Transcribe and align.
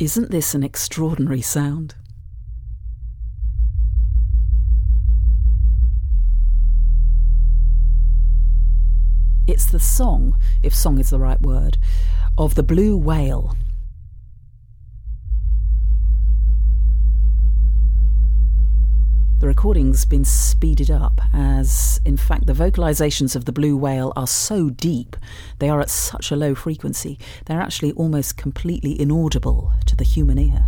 Isn't 0.00 0.32
this 0.32 0.56
an 0.56 0.64
extraordinary 0.64 1.40
sound? 1.40 1.94
It's 9.46 9.66
the 9.66 9.78
song, 9.78 10.36
if 10.64 10.74
song 10.74 10.98
is 10.98 11.10
the 11.10 11.20
right 11.20 11.40
word, 11.40 11.78
of 12.36 12.56
the 12.56 12.64
blue 12.64 12.96
whale. 12.96 13.56
The 19.44 19.48
recording's 19.48 20.06
been 20.06 20.24
speeded 20.24 20.90
up 20.90 21.20
as, 21.34 22.00
in 22.06 22.16
fact, 22.16 22.46
the 22.46 22.54
vocalizations 22.54 23.36
of 23.36 23.44
the 23.44 23.52
blue 23.52 23.76
whale 23.76 24.10
are 24.16 24.26
so 24.26 24.70
deep, 24.70 25.18
they 25.58 25.68
are 25.68 25.82
at 25.82 25.90
such 25.90 26.30
a 26.30 26.36
low 26.36 26.54
frequency, 26.54 27.18
they're 27.44 27.60
actually 27.60 27.92
almost 27.92 28.38
completely 28.38 28.98
inaudible 28.98 29.70
to 29.84 29.94
the 29.96 30.02
human 30.02 30.38
ear. 30.38 30.64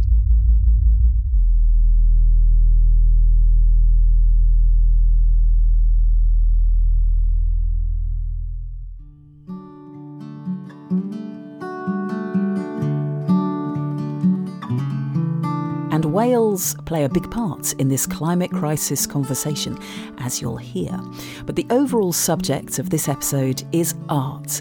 Whales 16.27 16.75
play 16.87 17.05
a 17.05 17.09
big 17.09 17.31
part 17.31 17.73
in 17.75 17.89
this 17.89 18.05
climate 18.05 18.51
crisis 18.51 19.07
conversation, 19.07 19.79
as 20.19 20.41
you'll 20.41 20.57
hear. 20.57 21.01
But 21.45 21.55
the 21.55 21.67
overall 21.71 22.13
subject 22.13 22.81
of 22.81 22.91
this 22.91 23.09
episode 23.09 23.63
is 23.71 23.95
art, 24.09 24.61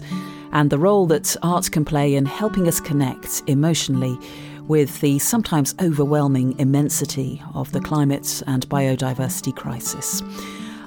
and 0.52 0.70
the 0.70 0.78
role 0.78 1.06
that 1.08 1.36
art 1.42 1.72
can 1.72 1.84
play 1.84 2.14
in 2.14 2.24
helping 2.24 2.68
us 2.68 2.78
connect 2.78 3.42
emotionally 3.48 4.16
with 4.68 5.00
the 5.00 5.18
sometimes 5.18 5.74
overwhelming 5.80 6.56
immensity 6.60 7.42
of 7.54 7.72
the 7.72 7.80
climate 7.80 8.44
and 8.46 8.68
biodiversity 8.68 9.54
crisis. 9.54 10.22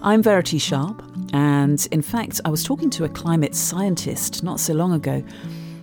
I'm 0.02 0.24
Verity 0.24 0.60
Sharp, 0.60 1.04
and 1.34 1.86
in 1.92 2.02
fact, 2.02 2.40
I 2.46 2.50
was 2.50 2.64
talking 2.64 2.90
to 2.92 3.04
a 3.04 3.10
climate 3.10 3.54
scientist 3.54 4.44
not 4.44 4.62
so 4.62 4.74
long 4.74 4.94
ago 4.94 5.22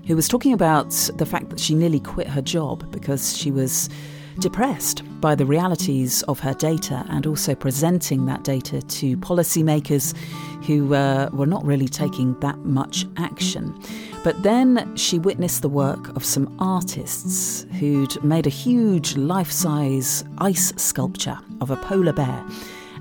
who 0.06 0.16
was 0.16 0.26
talking 0.26 0.54
about 0.54 0.90
the 1.16 1.26
fact 1.26 1.50
that 1.50 1.60
she 1.60 1.74
nearly 1.74 2.00
quit 2.00 2.28
her 2.28 2.40
job 2.40 2.90
because 2.90 3.36
she 3.36 3.50
was 3.50 3.90
depressed 4.38 5.02
by 5.20 5.34
the 5.34 5.46
realities 5.46 6.22
of 6.24 6.38
her 6.40 6.54
data 6.54 7.04
and 7.08 7.26
also 7.26 7.54
presenting 7.54 8.26
that 8.26 8.44
data 8.44 8.82
to 8.82 9.16
policymakers 9.16 10.16
who 10.64 10.94
uh, 10.94 11.28
were 11.32 11.46
not 11.46 11.64
really 11.64 11.88
taking 11.88 12.38
that 12.40 12.58
much 12.58 13.06
action. 13.16 13.78
But 14.24 14.42
then 14.42 14.96
she 14.96 15.18
witnessed 15.18 15.62
the 15.62 15.68
work 15.68 16.08
of 16.16 16.24
some 16.24 16.54
artists 16.58 17.66
who'd 17.78 18.22
made 18.24 18.46
a 18.46 18.50
huge 18.50 19.16
life 19.16 19.50
size 19.50 20.24
ice 20.38 20.72
sculpture 20.76 21.38
of 21.60 21.70
a 21.70 21.76
polar 21.76 22.12
bear 22.12 22.44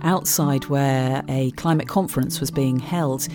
outside 0.04 0.66
where 0.66 1.24
a 1.28 1.52
climate 1.52 1.88
conference 1.88 2.40
was 2.40 2.52
being 2.52 2.80
held. 2.80 3.28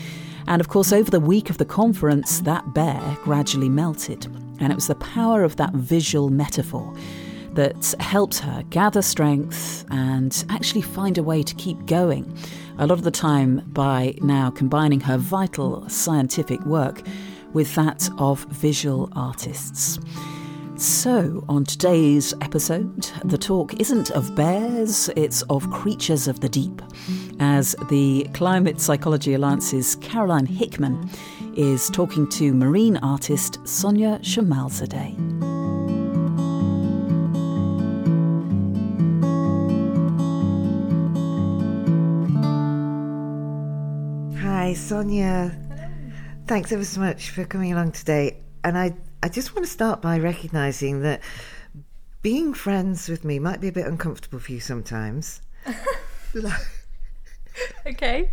And 0.46 0.60
of 0.60 0.68
course, 0.68 0.92
over 0.92 1.10
the 1.10 1.20
week 1.20 1.50
of 1.50 1.58
the 1.58 1.64
conference, 1.64 2.40
that 2.40 2.74
bear 2.74 3.18
gradually 3.22 3.68
melted. 3.68 4.26
And 4.60 4.70
it 4.70 4.74
was 4.74 4.86
the 4.86 4.94
power 4.96 5.42
of 5.42 5.56
that 5.56 5.72
visual 5.72 6.30
metaphor 6.30 6.94
that 7.54 7.94
helped 8.00 8.38
her 8.38 8.62
gather 8.70 9.02
strength 9.02 9.84
and 9.90 10.44
actually 10.48 10.82
find 10.82 11.18
a 11.18 11.22
way 11.22 11.42
to 11.42 11.54
keep 11.54 11.86
going. 11.86 12.32
A 12.78 12.86
lot 12.86 12.98
of 12.98 13.04
the 13.04 13.10
time 13.10 13.62
by 13.72 14.14
now 14.22 14.50
combining 14.50 15.00
her 15.00 15.16
vital 15.16 15.88
scientific 15.88 16.60
work 16.64 17.02
with 17.52 17.74
that 17.74 18.08
of 18.18 18.44
visual 18.44 19.08
artists. 19.12 19.98
So, 20.77 21.44
on 21.46 21.64
today's 21.64 22.33
episode, 22.40 23.10
the 23.22 23.36
talk 23.36 23.78
isn't 23.78 24.12
of 24.12 24.34
bears, 24.34 25.10
it's 25.14 25.42
of 25.42 25.70
creatures 25.70 26.27
of 26.27 26.40
the 26.40 26.48
deep, 26.48 26.80
as 27.39 27.77
the 27.90 28.27
Climate 28.33 28.80
Psychology 28.80 29.34
Alliance's 29.34 29.96
Caroline 29.96 30.46
Hickman 30.46 31.10
is 31.55 31.90
talking 31.90 32.27
to 32.30 32.55
marine 32.55 32.96
artist 32.98 33.58
Sonia 33.68 34.20
Shomalzadeh. 34.22 35.30
Hi, 44.70 44.75
Sonia. 44.75 45.51
Thanks 46.47 46.70
ever 46.70 46.85
so 46.85 47.01
much 47.01 47.31
for 47.31 47.45
coming 47.45 47.73
along 47.73 47.91
today. 47.91 48.36
And 48.63 48.79
I, 48.79 48.95
I 49.20 49.29
just 49.29 49.53
want 49.53 49.67
to 49.67 49.73
start 49.73 50.01
by 50.01 50.20
recognizing 50.20 51.03
that 51.03 51.23
being 52.23 52.55
friends 52.55 53.08
with 53.08 53.25
me 53.25 53.41
might 53.41 53.61
be 53.61 53.67
a 53.67 53.73
bit 53.73 53.85
uncomfortable 53.85 54.39
for 54.39 54.53
you 54.53 54.61
sometimes. 54.61 55.42
okay. 57.85 58.31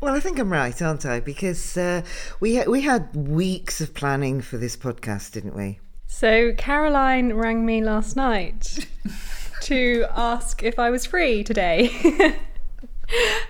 Well, 0.00 0.14
I 0.14 0.20
think 0.20 0.38
I'm 0.38 0.50
right, 0.50 0.80
aren't 0.80 1.04
I? 1.04 1.20
Because 1.20 1.76
uh, 1.76 2.04
we 2.40 2.66
we 2.66 2.80
had 2.80 3.14
weeks 3.14 3.82
of 3.82 3.92
planning 3.92 4.40
for 4.40 4.56
this 4.56 4.78
podcast, 4.78 5.32
didn't 5.32 5.54
we? 5.54 5.78
So 6.06 6.54
Caroline 6.54 7.34
rang 7.34 7.66
me 7.66 7.84
last 7.84 8.16
night 8.16 8.88
to 9.64 10.06
ask 10.16 10.62
if 10.62 10.78
I 10.78 10.88
was 10.88 11.04
free 11.04 11.44
today. 11.44 12.38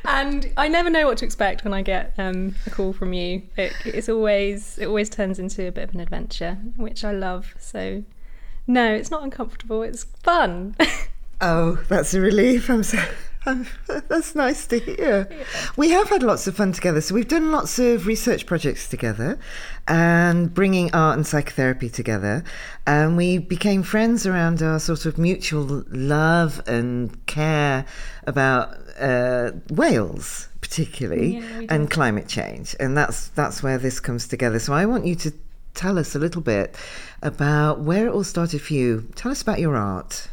and 0.05 0.53
I 0.57 0.69
never 0.69 0.91
know 0.91 1.07
what 1.07 1.19
to 1.19 1.25
expect 1.25 1.65
when 1.65 1.75
I 1.75 1.83
get 1.83 2.15
um, 2.19 2.55
a 2.67 2.71
call 2.71 2.93
from 2.93 3.13
you. 3.13 3.43
It, 3.57 3.73
it's 3.85 4.09
always 4.09 4.79
it 4.79 4.87
always 4.87 5.09
turns 5.09 5.39
into 5.39 5.67
a 5.67 5.73
bit 5.73 5.85
of 5.85 5.95
an 5.95 6.01
adventure, 6.01 6.59
which 6.77 7.05
I 7.05 7.13
love. 7.13 7.55
So, 7.59 8.05
no, 8.67 8.93
it's 8.93 9.11
not 9.11 9.23
uncomfortable. 9.23 9.83
It's 9.83 10.05
fun. 10.23 10.77
oh, 11.41 11.83
that's 11.89 12.15
a 12.15 12.21
relief. 12.21 12.71
I'm 12.71 12.83
so. 12.83 12.99
that's 14.09 14.35
nice 14.35 14.67
to 14.67 14.79
hear. 14.79 15.27
Yeah. 15.31 15.45
We 15.77 15.91
have 15.91 16.11
had 16.11 16.23
lots 16.23 16.47
of 16.47 16.57
fun 16.57 16.73
together. 16.73 17.01
So 17.01 17.15
we've 17.15 17.27
done 17.27 17.51
lots 17.51 17.79
of 17.79 18.07
research 18.07 18.45
projects 18.45 18.87
together 18.87 19.39
and 19.89 20.53
bringing 20.53 20.93
art 20.95 21.17
and 21.17 21.27
psychotherapy 21.27 21.89
together. 21.89 22.45
And 22.87 23.17
we 23.17 23.39
became 23.39 23.83
friends 23.83 24.27
around 24.27 24.63
our 24.63 24.79
sort 24.79 25.07
of 25.07 25.17
mutual 25.17 25.85
love 25.89 26.63
and 26.67 27.25
care 27.27 27.87
about 28.27 28.77
uh, 29.01 29.53
whales, 29.71 30.49
particularly, 30.61 31.39
yeah, 31.39 31.63
and 31.69 31.91
climate 31.91 32.29
change, 32.29 32.77
and 32.79 32.97
that's 32.97 33.29
that's 33.29 33.63
where 33.63 33.79
this 33.79 34.01
comes 34.01 34.29
together. 34.29 34.59
So 34.59 34.73
I 34.73 34.87
want 34.87 35.07
you 35.07 35.15
to 35.17 35.33
tell 35.75 35.99
us 35.99 36.15
a 36.15 36.19
little 36.19 36.43
bit 36.43 36.77
about 37.23 37.81
where 37.81 38.07
it 38.09 38.13
all 38.13 38.25
started 38.25 38.61
for 38.61 38.75
you. 38.75 39.09
Tell 39.15 39.33
us 39.33 39.43
about 39.43 39.59
your 39.59 39.77
art. 39.77 40.29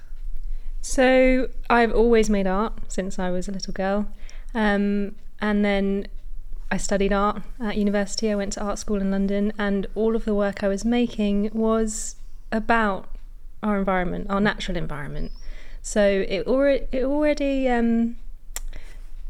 So 0.82 1.50
I've 1.70 1.94
always 1.94 2.30
made 2.30 2.48
art 2.48 2.74
since 2.88 3.20
I 3.20 3.30
was 3.30 3.48
a 3.48 3.52
little 3.52 3.74
girl, 3.74 4.08
um, 4.54 5.16
and 5.40 5.64
then 5.64 6.08
I 6.72 6.78
studied 6.78 7.14
art 7.14 7.42
at 7.60 7.78
university. 7.78 8.32
I 8.32 8.36
went 8.36 8.54
to 8.54 8.62
art 8.62 8.80
school 8.80 9.02
in 9.02 9.12
London, 9.12 9.54
and 9.58 9.88
all 9.96 10.16
of 10.16 10.26
the 10.26 10.36
work 10.36 10.64
I 10.64 10.68
was 10.68 10.84
making 10.84 11.52
was 11.54 12.16
about 12.52 13.08
our 13.64 13.78
environment, 13.78 14.28
our 14.30 14.40
natural 14.40 14.78
environment. 14.78 15.32
So 15.82 16.26
it 16.28 16.46
already, 16.48 16.86
it 16.92 17.04
already 17.06 17.70
um, 17.70 18.18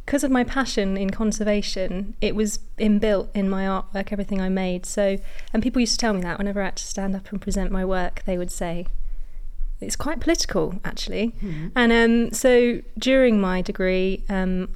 because 0.07 0.23
of 0.23 0.31
my 0.31 0.45
passion 0.45 0.95
in 0.95 1.09
conservation, 1.09 2.15
it 2.21 2.33
was 2.33 2.59
inbuilt 2.79 3.27
in 3.33 3.49
my 3.49 3.65
artwork, 3.65 4.13
everything 4.13 4.39
I 4.39 4.47
made. 4.47 4.85
So, 4.85 5.17
and 5.51 5.61
people 5.61 5.81
used 5.81 5.91
to 5.91 5.97
tell 5.97 6.13
me 6.13 6.21
that 6.21 6.37
whenever 6.37 6.61
I 6.61 6.65
had 6.65 6.77
to 6.77 6.85
stand 6.85 7.13
up 7.13 7.29
and 7.29 7.41
present 7.41 7.71
my 7.73 7.83
work, 7.83 8.23
they 8.25 8.37
would 8.37 8.49
say, 8.49 8.85
it's 9.81 9.97
quite 9.97 10.21
political, 10.21 10.79
actually. 10.85 11.35
Mm-hmm. 11.43 11.67
And 11.75 11.91
um, 11.91 12.31
so 12.31 12.79
during 12.97 13.41
my 13.41 13.61
degree, 13.61 14.23
um, 14.29 14.69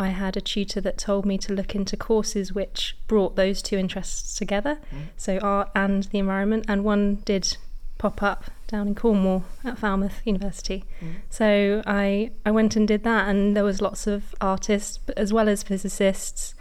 I 0.00 0.08
had 0.08 0.36
a 0.36 0.40
tutor 0.40 0.80
that 0.80 0.98
told 0.98 1.24
me 1.26 1.38
to 1.38 1.52
look 1.52 1.76
into 1.76 1.96
courses 1.96 2.52
which 2.52 2.96
brought 3.06 3.36
those 3.36 3.62
two 3.62 3.78
interests 3.78 4.36
together, 4.36 4.80
mm-hmm. 4.86 5.04
so 5.16 5.38
art 5.38 5.70
and 5.76 6.02
the 6.04 6.18
environment. 6.18 6.64
And 6.66 6.82
one 6.82 7.22
did 7.24 7.56
pop 7.98 8.20
up 8.20 8.50
down 8.72 8.88
in 8.88 8.94
Cornwall 8.94 9.44
at 9.64 9.78
Falmouth 9.78 10.20
University. 10.24 10.84
Mm. 11.00 11.14
So 11.30 11.82
I 11.86 12.32
I 12.44 12.50
went 12.50 12.74
and 12.74 12.88
did 12.88 13.04
that, 13.04 13.28
and 13.28 13.56
there 13.56 13.62
was 13.62 13.80
lots 13.80 14.06
of 14.08 14.34
artists 14.40 14.98
as 15.16 15.32
well 15.32 15.48
as 15.48 15.62
physicists. 15.62 16.54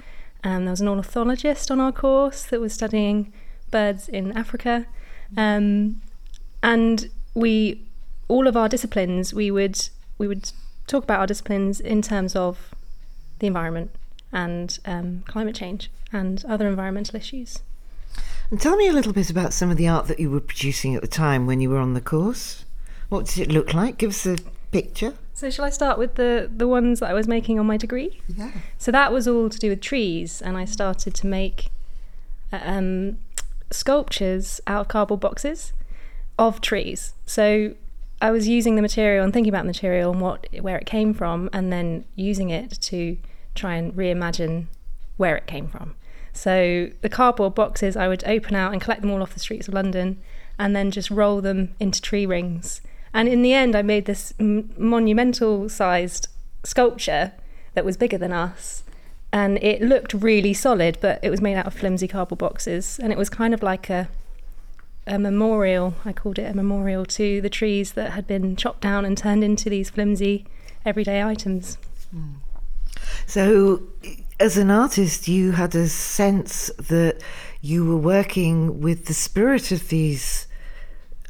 Um, 0.43 0.65
there 0.65 0.71
was 0.71 0.81
an 0.81 0.87
ornithologist 0.87 1.71
on 1.71 1.79
our 1.79 1.91
course 1.91 2.43
that 2.43 2.59
was 2.59 2.73
studying 2.73 3.33
birds 3.71 4.09
in 4.09 4.37
Africa, 4.37 4.85
um, 5.37 6.01
and 6.61 7.09
we 7.33 7.81
all 8.27 8.47
of 8.47 8.55
our 8.55 8.69
disciplines 8.69 9.33
we 9.33 9.49
would 9.49 9.89
we 10.17 10.27
would 10.27 10.51
talk 10.87 11.03
about 11.03 11.19
our 11.19 11.27
disciplines 11.27 11.79
in 11.79 12.01
terms 12.01 12.35
of 12.35 12.75
the 13.39 13.47
environment 13.47 13.91
and 14.33 14.79
um, 14.85 15.23
climate 15.27 15.55
change 15.55 15.89
and 16.11 16.43
other 16.45 16.67
environmental 16.67 17.15
issues. 17.15 17.59
And 18.51 18.59
tell 18.59 18.75
me 18.75 18.89
a 18.89 18.93
little 18.93 19.13
bit 19.13 19.29
about 19.29 19.53
some 19.53 19.71
of 19.71 19.77
the 19.77 19.87
art 19.87 20.07
that 20.07 20.19
you 20.19 20.29
were 20.29 20.41
producing 20.41 20.93
at 20.93 21.01
the 21.01 21.07
time 21.07 21.47
when 21.47 21.61
you 21.61 21.69
were 21.69 21.79
on 21.79 21.93
the 21.93 22.01
course. 22.01 22.65
What 23.07 23.25
did 23.25 23.47
it 23.47 23.51
look 23.51 23.73
like? 23.73 23.97
Give 23.97 24.09
us 24.09 24.25
a 24.25 24.37
picture. 24.71 25.13
So 25.33 25.49
shall 25.49 25.65
I 25.65 25.69
start 25.69 25.97
with 25.97 26.15
the 26.15 26.51
the 26.55 26.67
ones 26.67 26.99
that 26.99 27.09
I 27.09 27.13
was 27.13 27.27
making 27.27 27.59
on 27.59 27.65
my 27.65 27.77
degree? 27.77 28.21
Yeah. 28.27 28.51
So 28.77 28.91
that 28.91 29.11
was 29.11 29.27
all 29.27 29.49
to 29.49 29.57
do 29.57 29.69
with 29.69 29.81
trees, 29.81 30.41
and 30.41 30.57
I 30.57 30.65
started 30.65 31.15
to 31.15 31.27
make 31.27 31.69
uh, 32.51 32.59
um, 32.61 33.19
sculptures 33.71 34.59
out 34.67 34.81
of 34.81 34.87
cardboard 34.89 35.21
boxes 35.21 35.71
of 36.37 36.59
trees. 36.59 37.13
So 37.25 37.73
I 38.21 38.31
was 38.31 38.47
using 38.47 38.75
the 38.75 38.81
material 38.81 39.23
and 39.23 39.33
thinking 39.33 39.49
about 39.49 39.63
the 39.63 39.67
material 39.67 40.11
and 40.11 40.21
what 40.21 40.47
where 40.59 40.77
it 40.77 40.85
came 40.85 41.13
from, 41.13 41.49
and 41.53 41.71
then 41.71 42.03
using 42.15 42.49
it 42.49 42.79
to 42.81 43.17
try 43.55 43.75
and 43.75 43.93
reimagine 43.93 44.67
where 45.17 45.37
it 45.37 45.47
came 45.47 45.67
from. 45.69 45.95
So 46.33 46.89
the 47.01 47.09
cardboard 47.09 47.55
boxes 47.55 47.95
I 47.95 48.07
would 48.07 48.23
open 48.25 48.55
out 48.55 48.71
and 48.71 48.81
collect 48.81 49.01
them 49.01 49.11
all 49.11 49.21
off 49.21 49.33
the 49.33 49.39
streets 49.39 49.67
of 49.67 49.73
London, 49.73 50.21
and 50.57 50.75
then 50.75 50.91
just 50.91 51.09
roll 51.11 51.41
them 51.41 51.75
into 51.79 52.01
tree 52.01 52.25
rings. 52.25 52.81
And 53.13 53.27
in 53.27 53.41
the 53.41 53.53
end, 53.53 53.75
I 53.75 53.81
made 53.81 54.05
this 54.05 54.33
m- 54.39 54.71
monumental 54.77 55.67
sized 55.69 56.27
sculpture 56.63 57.33
that 57.73 57.85
was 57.85 57.97
bigger 57.97 58.17
than 58.17 58.31
us. 58.31 58.83
And 59.33 59.57
it 59.63 59.81
looked 59.81 60.13
really 60.13 60.53
solid, 60.53 60.97
but 61.01 61.19
it 61.23 61.29
was 61.29 61.41
made 61.41 61.55
out 61.55 61.67
of 61.67 61.73
flimsy 61.73 62.07
cardboard 62.07 62.39
boxes. 62.39 62.99
And 63.01 63.11
it 63.11 63.17
was 63.17 63.29
kind 63.29 63.53
of 63.53 63.63
like 63.63 63.89
a 63.89 64.09
a 65.07 65.17
memorial. 65.17 65.95
I 66.05 66.13
called 66.13 66.37
it 66.37 66.49
a 66.49 66.53
memorial 66.53 67.05
to 67.05 67.41
the 67.41 67.49
trees 67.49 67.93
that 67.93 68.11
had 68.11 68.27
been 68.27 68.55
chopped 68.55 68.81
down 68.81 69.03
and 69.03 69.17
turned 69.17 69.43
into 69.43 69.69
these 69.69 69.89
flimsy 69.89 70.45
everyday 70.85 71.23
items. 71.23 71.77
Hmm. 72.11 72.33
So, 73.25 73.81
as 74.41 74.57
an 74.57 74.71
artist, 74.71 75.27
you 75.27 75.51
had 75.51 75.75
a 75.75 75.87
sense 75.87 76.71
that 76.77 77.21
you 77.61 77.85
were 77.85 77.97
working 77.97 78.81
with 78.81 79.05
the 79.05 79.13
spirit 79.13 79.71
of 79.71 79.89
these 79.89 80.47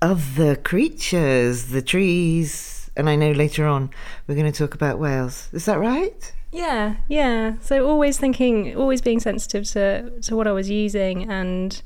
other 0.01 0.55
creatures, 0.55 1.65
the 1.65 1.81
trees, 1.81 2.89
and 2.95 3.09
I 3.09 3.17
know 3.17 3.31
later 3.31 3.67
on 3.67 3.89
we're 4.25 4.35
going 4.35 4.49
to 4.49 4.57
talk 4.57 4.73
about 4.73 4.97
whales. 4.97 5.49
Is 5.51 5.65
that 5.65 5.77
right? 5.77 6.31
Yeah, 6.53 6.95
yeah. 7.09 7.55
So 7.59 7.85
always 7.85 8.17
thinking, 8.17 8.77
always 8.77 9.01
being 9.01 9.19
sensitive 9.19 9.65
to 9.71 10.21
to 10.21 10.35
what 10.35 10.47
I 10.47 10.53
was 10.53 10.69
using 10.69 11.29
and 11.29 11.81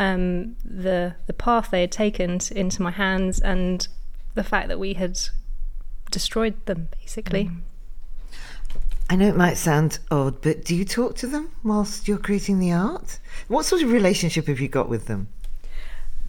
um, 0.00 0.56
the 0.64 1.14
the 1.26 1.32
path 1.32 1.70
they 1.70 1.82
had 1.82 1.92
taken 1.92 2.40
into 2.50 2.82
my 2.82 2.90
hands 2.90 3.40
and 3.40 3.86
the 4.34 4.44
fact 4.44 4.68
that 4.68 4.80
we 4.80 4.94
had 4.94 5.18
destroyed 6.10 6.66
them, 6.66 6.88
basically. 7.00 7.50
I 9.10 9.16
know 9.16 9.28
it 9.28 9.36
might 9.36 9.56
sound 9.56 9.98
odd, 10.10 10.42
but 10.42 10.64
do 10.64 10.74
you 10.74 10.84
talk 10.84 11.16
to 11.16 11.26
them 11.26 11.50
whilst 11.62 12.06
you're 12.06 12.18
creating 12.18 12.58
the 12.58 12.72
art? 12.72 13.18
What 13.48 13.64
sort 13.64 13.82
of 13.82 13.90
relationship 13.90 14.48
have 14.48 14.60
you 14.60 14.68
got 14.68 14.88
with 14.88 15.06
them? 15.06 15.28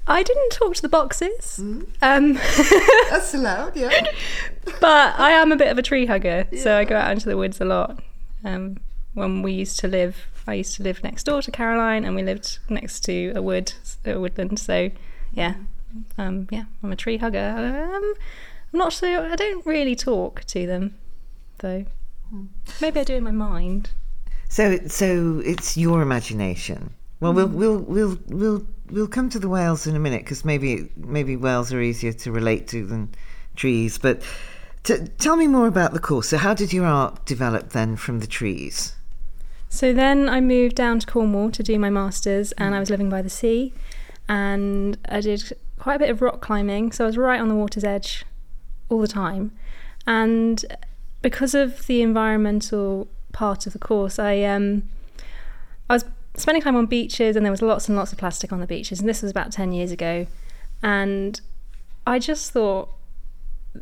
I 0.08 0.24
didn't 0.24 0.50
talk 0.52 0.76
to 0.76 0.82
the 0.82 0.90
boxes, 0.90 1.60
um, 2.02 2.34
That's 3.12 3.34
allowed, 3.36 3.76
yeah. 3.76 4.08
but 4.82 5.20
I 5.20 5.32
am 5.32 5.52
a 5.52 5.56
bit 5.56 5.68
of 5.68 5.78
a 5.78 5.84
tree 5.84 6.08
hugger, 6.08 6.48
so 6.58 6.78
I 6.78 6.84
go 6.84 6.96
out 6.96 7.12
into 7.12 7.30
the 7.30 7.38
woods 7.38 7.62
a 7.62 7.66
lot. 7.66 8.02
Um, 8.44 8.78
when 9.14 9.44
we 9.44 9.52
used 9.52 9.78
to 9.82 9.88
live, 9.88 10.28
I 10.48 10.56
used 10.56 10.76
to 10.78 10.84
live 10.84 11.04
next 11.04 11.26
door 11.26 11.44
to 11.44 11.52
Caroline, 11.52 12.06
and 12.06 12.16
we 12.16 12.24
lived 12.24 12.58
next 12.70 13.02
to 13.02 13.34
a 13.36 13.42
wood, 13.42 13.74
a 14.04 14.20
woodland. 14.20 14.58
So, 14.58 14.90
yeah, 15.32 15.56
um, 16.18 16.48
yeah, 16.50 16.64
I'm 16.82 16.92
a 16.92 16.96
tree 16.96 17.18
hugger. 17.18 17.54
Um, 17.58 18.14
I'm 18.74 18.80
not 18.80 18.94
sure. 18.94 19.32
I 19.32 19.36
don't 19.36 19.66
really 19.66 19.96
talk 19.96 20.44
to 20.46 20.66
them, 20.66 20.96
though. 21.60 21.86
Hmm. 22.30 22.46
Maybe 22.82 23.00
I 23.00 23.04
do 23.04 23.16
in 23.16 23.24
my 23.24 23.32
mind. 23.32 23.92
So, 24.50 24.80
so 24.88 25.42
it's 25.46 25.78
your 25.78 26.02
imagination. 26.02 26.94
Well, 27.20 27.34
we'll 27.34 27.48
hmm. 27.48 27.58
we'll 27.58 27.80
we'll 27.80 28.20
we'll 28.28 28.68
we'll 28.90 29.08
come 29.08 29.30
to 29.30 29.40
the 29.40 29.50
whales 29.50 29.88
in 29.88 29.96
a 29.96 30.00
minute 30.00 30.24
because 30.24 30.46
maybe 30.46 30.90
maybe 30.96 31.36
whales 31.36 31.74
are 31.74 31.82
easier 31.82 32.14
to 32.14 32.32
relate 32.32 32.68
to 32.70 32.86
than 32.86 33.14
trees. 33.56 33.98
But 33.98 34.22
t- 34.84 35.08
tell 35.18 35.36
me 35.36 35.48
more 35.48 35.68
about 35.68 35.94
the 35.94 36.00
course. 36.00 36.30
So, 36.30 36.38
how 36.38 36.54
did 36.54 36.72
your 36.72 36.86
art 36.86 37.26
develop 37.26 37.72
then 37.72 37.96
from 37.96 38.20
the 38.20 38.28
trees? 38.28 38.94
So 39.70 39.94
then 39.94 40.28
I 40.28 40.42
moved 40.42 40.76
down 40.76 41.00
to 41.00 41.06
Cornwall 41.06 41.52
to 41.52 41.62
do 41.62 41.78
my 41.78 41.92
masters, 41.92 42.52
and 42.54 42.74
I 42.74 42.80
was 42.80 42.90
living 42.90 43.10
by 43.10 43.22
the 43.22 43.30
sea, 43.30 43.72
and 44.28 44.98
I 45.08 45.22
did 45.22 45.56
quite 45.78 45.96
a 45.96 46.00
bit 46.00 46.10
of 46.10 46.22
rock 46.22 46.42
climbing. 46.42 46.92
So 46.92 47.04
I 47.04 47.08
was 47.08 47.18
right 47.18 47.40
on 47.40 47.50
the 47.50 47.56
water's 47.56 47.84
edge 47.84 48.26
all 48.90 49.00
the 49.00 49.08
time, 49.08 49.52
and 50.08 50.66
because 51.22 51.54
of 51.54 51.88
the 51.88 52.02
environmental 52.02 53.08
part 53.32 53.68
of 53.68 53.74
the 53.74 53.80
course, 53.80 54.20
I 54.20 54.44
um, 54.44 54.90
I 55.90 55.94
was 55.94 56.06
spending 56.36 56.62
time 56.62 56.76
on 56.76 56.86
beaches, 56.86 57.36
and 57.36 57.46
there 57.46 57.52
was 57.52 57.62
lots 57.62 57.88
and 57.88 57.98
lots 57.98 58.12
of 58.12 58.18
plastic 58.18 58.52
on 58.52 58.60
the 58.60 58.68
beaches, 58.68 59.00
and 59.00 59.10
this 59.10 59.22
was 59.22 59.32
about 59.32 59.52
ten 59.52 59.72
years 59.72 59.92
ago, 59.92 60.28
and 60.82 61.42
I 62.08 62.20
just 62.20 62.52
thought 62.52 62.90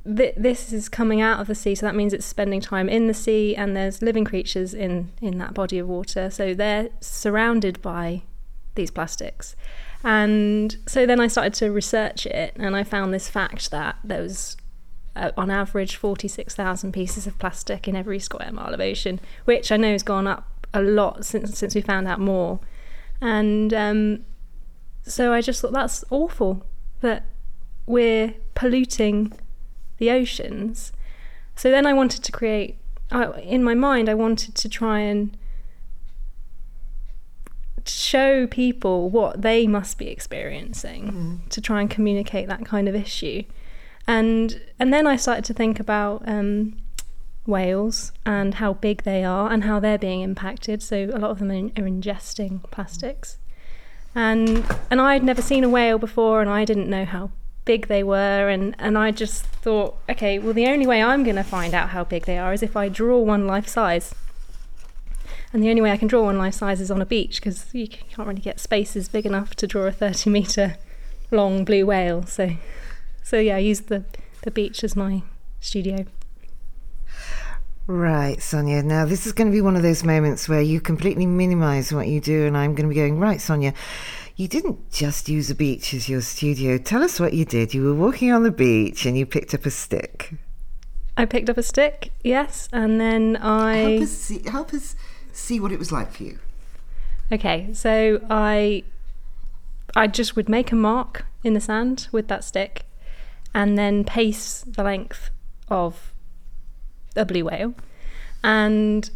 th- 0.06 0.36
this 0.36 0.74
is 0.74 0.89
coming 0.89 1.22
out 1.22 1.39
of 1.39 1.48
the 1.48 1.56
sea, 1.56 1.75
so 1.75 1.86
that 1.86 1.95
means 1.95 2.13
it's 2.13 2.25
spending 2.25 2.62
time 2.62 2.89
in 2.89 3.07
the 3.07 3.13
sea, 3.13 3.56
and 3.56 3.75
there's 3.75 4.01
living 4.01 4.25
creatures 4.25 4.74
in 4.74 5.12
in 5.22 5.38
that 5.38 5.54
body 5.54 5.80
of 5.80 5.88
water, 5.88 6.30
so 6.30 6.54
they're 6.54 6.89
surrounded 7.00 7.81
by 7.81 8.24
these 8.75 8.92
plastics. 8.92 9.56
And 10.04 10.78
so 10.86 11.06
then 11.06 11.19
I 11.19 11.28
started 11.28 11.54
to 11.56 11.72
research 11.72 12.25
it, 12.25 12.54
and 12.56 12.75
I 12.75 12.84
found 12.84 13.13
this 13.13 13.30
fact 13.30 13.72
that 13.72 13.98
there 14.04 14.22
was, 14.22 14.56
uh, 15.18 15.31
on 15.38 15.50
average, 15.50 15.96
46,000 15.96 16.92
pieces 16.92 17.28
of 17.28 17.38
plastic 17.40 17.88
in 17.88 17.96
every 17.96 18.19
square 18.19 18.52
mile 18.52 18.74
of 18.74 18.80
ocean, 18.80 19.19
which 19.46 19.72
I 19.72 19.78
know 19.78 19.92
has 19.92 20.04
gone 20.04 20.28
up 20.28 20.68
a 20.74 20.81
lot 20.81 21.25
since 21.25 21.58
since 21.58 21.75
we 21.75 21.81
found 21.81 22.08
out 22.08 22.19
more. 22.19 22.60
And 23.22 23.74
um, 23.74 24.25
so 25.04 25.34
I 25.34 25.42
just 25.42 25.62
thought 25.62 25.72
that's 25.72 26.04
awful 26.10 26.66
that 27.02 27.25
we're 27.86 28.36
polluting 28.54 29.34
the 29.98 30.12
oceans. 30.12 30.92
So 31.56 31.72
then 31.72 31.86
I 31.86 31.94
wanted 31.94 32.24
to 32.24 32.31
create, 32.31 32.78
I, 33.12 33.31
in 33.40 33.63
my 33.63 33.74
mind, 33.74 34.10
I 34.10 34.13
wanted 34.13 34.54
to 34.56 34.70
try 34.70 35.00
and 35.00 35.36
show 37.86 38.46
people 38.48 39.10
what 39.10 39.42
they 39.42 39.66
must 39.66 39.98
be 39.98 40.10
experiencing 40.10 41.42
to 41.50 41.62
try 41.62 41.81
and 41.81 41.90
communicate 41.90 42.48
that 42.50 42.66
kind 42.66 42.88
of 42.88 42.96
issue. 42.96 43.44
And 44.07 44.62
and 44.80 44.94
then 44.94 45.06
I 45.06 45.18
started 45.18 45.44
to 45.45 45.54
think 45.54 45.80
about 45.80 46.24
um, 46.27 46.77
whales 47.45 48.13
and 48.25 48.56
how 48.56 48.74
big 48.74 49.04
they 49.04 49.24
are 49.24 49.51
and 49.51 49.65
how 49.65 49.80
they're 49.80 49.98
being 49.98 50.21
impacted. 50.21 50.81
So 50.81 51.09
a 51.13 51.19
lot 51.19 51.31
of 51.31 51.39
them 51.39 51.51
are, 51.51 51.65
are 51.81 51.88
ingesting 51.88 52.63
plastics, 52.71 53.38
and 54.15 54.65
and 54.89 55.01
I'd 55.01 55.24
never 55.24 55.42
seen 55.42 55.63
a 55.63 55.69
whale 55.69 55.98
before, 55.98 56.42
and 56.42 56.50
I 56.50 56.63
didn't 56.63 56.89
know 56.89 57.06
how 57.06 57.31
big 57.65 57.88
they 57.88 58.04
were, 58.04 58.48
and 58.48 58.75
and 58.80 58.98
I 58.98 59.12
just 59.12 59.44
thought, 59.44 59.98
okay, 60.10 60.39
well 60.39 60.53
the 60.53 60.68
only 60.68 60.88
way 60.88 61.03
I'm 61.03 61.24
going 61.24 61.36
to 61.36 61.44
find 61.44 61.74
out 61.74 61.89
how 61.89 62.06
big 62.06 62.25
they 62.25 62.38
are 62.38 62.53
is 62.53 62.63
if 62.63 62.77
I 62.77 62.88
draw 62.89 63.19
one 63.19 63.45
life 63.45 63.68
size. 63.68 64.15
And 65.53 65.63
the 65.63 65.69
only 65.69 65.81
way 65.81 65.92
I 65.92 65.98
can 65.98 66.10
draw 66.10 66.24
one 66.24 66.38
life 66.38 66.55
size 66.55 66.82
is 66.82 66.91
on 66.91 67.01
a 67.01 67.05
beach 67.05 67.38
because 67.38 67.74
you 67.74 67.88
can't 67.88 68.27
really 68.27 68.41
get 68.41 68.60
spaces 68.60 69.08
big 69.08 69.25
enough 69.25 69.55
to 69.55 69.65
draw 69.65 69.84
a 69.84 69.91
30 69.91 70.29
metre 70.29 70.75
long 71.32 71.63
blue 71.63 71.86
whale. 71.86 72.25
So, 72.25 72.58
so 73.27 73.39
yeah, 73.39 73.57
I 73.57 73.60
use 73.60 73.81
the, 73.81 74.05
the 74.43 74.51
beach 74.51 74.86
as 74.86 74.96
my 74.96 75.22
studio. 75.60 76.05
Right, 77.86 78.41
Sonia. 78.41 78.81
Now, 78.84 79.03
this 79.03 79.27
is 79.27 79.34
going 79.34 79.48
to 79.48 79.51
be 79.51 79.60
one 79.60 79.75
of 79.75 79.81
those 79.81 80.05
moments 80.05 80.48
where 80.48 80.62
you 80.62 80.79
completely 80.79 81.25
minimize 81.25 81.91
what 81.91 82.07
you 82.07 82.22
do, 82.22 82.46
and 82.46 82.55
I'm 82.55 82.74
going 82.74 82.88
to 82.88 82.96
be 82.96 82.96
going, 82.96 83.19
right, 83.19 83.41
Sonia, 83.41 83.74
you 84.38 84.48
didn't 84.48 84.91
just 84.93 85.27
use 85.27 85.50
a 85.50 85.55
beach 85.55 85.93
as 85.93 86.07
your 86.07 86.22
studio. 86.22 86.77
Tell 86.77 87.03
us 87.03 87.19
what 87.19 87.34
you 87.34 87.43
did. 87.43 87.74
You 87.74 87.84
were 87.84 87.93
walking 87.93 88.31
on 88.31 88.43
the 88.43 88.51
beach 88.51 89.05
and 89.05 89.17
you 89.17 89.25
picked 89.25 89.53
up 89.53 89.65
a 89.65 89.72
stick. 89.72 90.34
I 91.17 91.25
picked 91.25 91.50
up 91.50 91.57
a 91.57 91.63
stick, 91.63 92.12
yes, 92.24 92.69
and 92.72 92.98
then 92.98 93.36
I. 93.41 94.05
see, 94.05 94.41
help 94.48 94.74
us 94.74 94.96
see 95.34 95.60
what 95.60 95.74
it 95.74 95.79
was 95.79 95.91
like 95.91 96.13
for 96.13 96.24
you. 96.24 96.39
Okay, 97.29 97.74
so 97.74 98.22
I 98.29 98.86
I 99.98 100.07
just 100.07 100.38
would 100.38 100.48
make 100.48 100.72
a 100.72 100.75
mark 100.75 101.25
in 101.43 101.55
the 101.55 101.60
sand 101.60 102.07
with 102.13 102.29
that 102.29 102.46
stick 102.46 102.87
and 103.58 103.76
then 103.76 104.04
pace 104.04 104.64
the 104.68 104.84
length 104.84 105.32
of 105.68 106.14
a 107.16 107.26
blue 107.26 107.46
whale. 107.46 107.74
And 108.44 109.10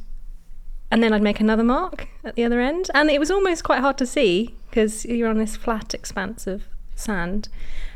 and 0.90 1.04
then 1.04 1.14
I'd 1.14 1.22
make 1.22 1.40
another 1.40 1.64
mark 1.64 2.08
at 2.24 2.36
the 2.36 2.44
other 2.44 2.60
end. 2.60 2.90
And 2.96 3.12
it 3.12 3.20
was 3.20 3.30
almost 3.30 3.64
quite 3.64 3.82
hard 3.82 4.00
to 4.00 4.06
see 4.08 4.56
because 4.70 5.06
you're 5.06 5.30
on 5.30 5.38
this 5.38 5.56
flat 5.56 5.94
expanse 5.94 6.48
of 6.48 6.64
sand. 6.96 7.50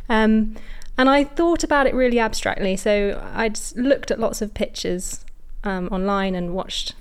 Um, 0.07 0.55
and 0.99 1.09
I 1.09 1.23
thought 1.23 1.63
about 1.63 1.87
it 1.87 1.95
really 1.95 2.19
abstractly. 2.19 2.77
So 2.77 3.19
I'd 3.33 3.59
looked 3.75 4.11
at 4.11 4.19
lots 4.19 4.39
of 4.41 4.53
pictures 4.53 5.25
um, 5.63 5.89
online 5.91 6.35
and 6.35 6.53
watched 6.53 6.93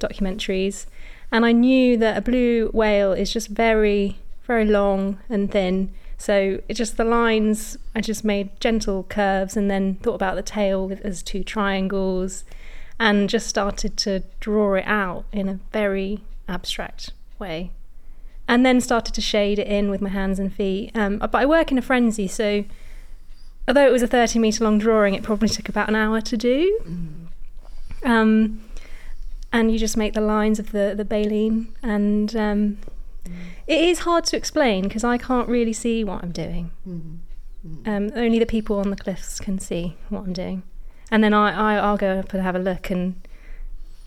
documentaries. 0.00 0.86
And 1.30 1.44
I 1.44 1.52
knew 1.52 1.98
that 1.98 2.16
a 2.16 2.22
blue 2.22 2.70
whale 2.72 3.12
is 3.12 3.30
just 3.30 3.48
very, 3.48 4.16
very 4.46 4.64
long 4.64 5.18
and 5.28 5.52
thin. 5.52 5.92
So 6.20 6.60
it 6.68 6.74
just 6.74 6.98
the 6.98 7.04
lines, 7.04 7.78
I 7.96 8.02
just 8.02 8.26
made 8.26 8.60
gentle 8.60 9.04
curves 9.04 9.56
and 9.56 9.70
then 9.70 9.94
thought 9.94 10.16
about 10.16 10.36
the 10.36 10.42
tail 10.42 10.92
as 11.02 11.22
two 11.22 11.42
triangles 11.42 12.44
and 12.98 13.26
just 13.26 13.46
started 13.46 13.96
to 13.96 14.22
draw 14.38 14.74
it 14.74 14.84
out 14.86 15.24
in 15.32 15.48
a 15.48 15.60
very 15.72 16.20
abstract 16.46 17.12
way. 17.38 17.70
And 18.46 18.66
then 18.66 18.82
started 18.82 19.14
to 19.14 19.22
shade 19.22 19.58
it 19.58 19.66
in 19.66 19.88
with 19.88 20.02
my 20.02 20.10
hands 20.10 20.38
and 20.38 20.52
feet. 20.52 20.90
Um, 20.94 21.16
but 21.20 21.36
I 21.36 21.46
work 21.46 21.72
in 21.72 21.78
a 21.78 21.82
frenzy, 21.82 22.28
so 22.28 22.66
although 23.66 23.86
it 23.86 23.92
was 23.92 24.02
a 24.02 24.06
30 24.06 24.40
metre 24.40 24.62
long 24.62 24.76
drawing, 24.76 25.14
it 25.14 25.22
probably 25.22 25.48
took 25.48 25.70
about 25.70 25.88
an 25.88 25.96
hour 25.96 26.20
to 26.20 26.36
do. 26.36 26.80
Um, 28.04 28.62
and 29.54 29.72
you 29.72 29.78
just 29.78 29.96
make 29.96 30.12
the 30.12 30.20
lines 30.20 30.58
of 30.58 30.72
the 30.72 30.92
the 30.94 31.04
baleen 31.04 31.74
and 31.82 32.36
um, 32.36 32.78
it 33.70 33.78
is 33.84 34.00
hard 34.00 34.24
to 34.24 34.36
explain 34.36 34.84
because 34.84 35.04
I 35.04 35.16
can't 35.16 35.48
really 35.48 35.72
see 35.72 36.02
what 36.02 36.22
I'm 36.22 36.32
doing 36.32 36.72
Um, 37.86 38.10
only 38.16 38.38
the 38.38 38.46
people 38.46 38.78
on 38.80 38.90
the 38.90 38.96
cliffs 38.96 39.38
can 39.38 39.58
see 39.58 39.96
what 40.08 40.20
I'm 40.20 40.32
doing, 40.32 40.62
and 41.10 41.22
then 41.22 41.34
I, 41.34 41.74
I 41.74 41.76
I'll 41.76 41.98
go 41.98 42.18
up 42.18 42.32
and 42.34 42.42
have 42.42 42.56
a 42.56 42.58
look 42.58 42.90
and. 42.90 43.14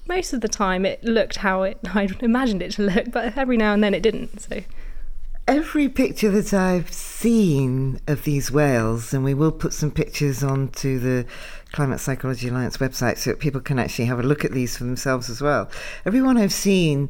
Most 0.05 0.33
of 0.33 0.41
the 0.41 0.49
time, 0.49 0.85
it 0.85 1.01
looked 1.01 1.37
how 1.37 1.63
it 1.63 1.77
I 1.95 2.09
imagined 2.19 2.61
it 2.61 2.71
to 2.73 2.81
look, 2.81 3.09
but 3.09 3.37
every 3.37 3.55
now 3.55 3.73
and 3.73 3.81
then 3.81 3.93
it 3.93 4.03
didn't. 4.03 4.41
So 4.41 4.63
Every 5.47 5.89
picture 5.89 6.31
that 6.31 6.53
I've 6.53 6.89
seen 6.91 7.99
of 8.07 8.23
these 8.23 8.49
whales, 8.49 9.13
and 9.13 9.25
we 9.25 9.33
will 9.33 9.51
put 9.51 9.73
some 9.73 9.91
pictures 9.91 10.41
onto 10.41 10.99
the 10.99 11.25
Climate 11.73 11.99
Psychology 11.99 12.47
Alliance 12.47 12.77
website 12.77 13.17
so 13.17 13.31
that 13.31 13.39
people 13.39 13.59
can 13.59 13.77
actually 13.77 14.05
have 14.05 14.19
a 14.19 14.23
look 14.23 14.45
at 14.45 14.51
these 14.51 14.77
for 14.77 14.85
themselves 14.85 15.29
as 15.29 15.41
well. 15.41 15.69
Everyone 16.05 16.37
I've 16.37 16.53
seen 16.53 17.09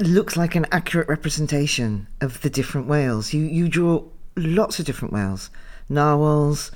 looks 0.00 0.36
like 0.36 0.54
an 0.54 0.66
accurate 0.72 1.08
representation 1.08 2.06
of 2.20 2.40
the 2.42 2.50
different 2.50 2.86
whales. 2.86 3.32
You 3.32 3.42
you 3.44 3.68
draw 3.68 4.04
lots 4.36 4.78
of 4.78 4.84
different 4.84 5.12
whales, 5.12 5.50
narwhals, 5.88 6.70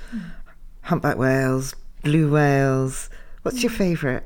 humpback 0.81 1.17
whales, 1.17 1.75
blue 2.03 2.31
whales. 2.31 3.09
What's 3.41 3.61
your 3.63 3.71
favourite? 3.71 4.23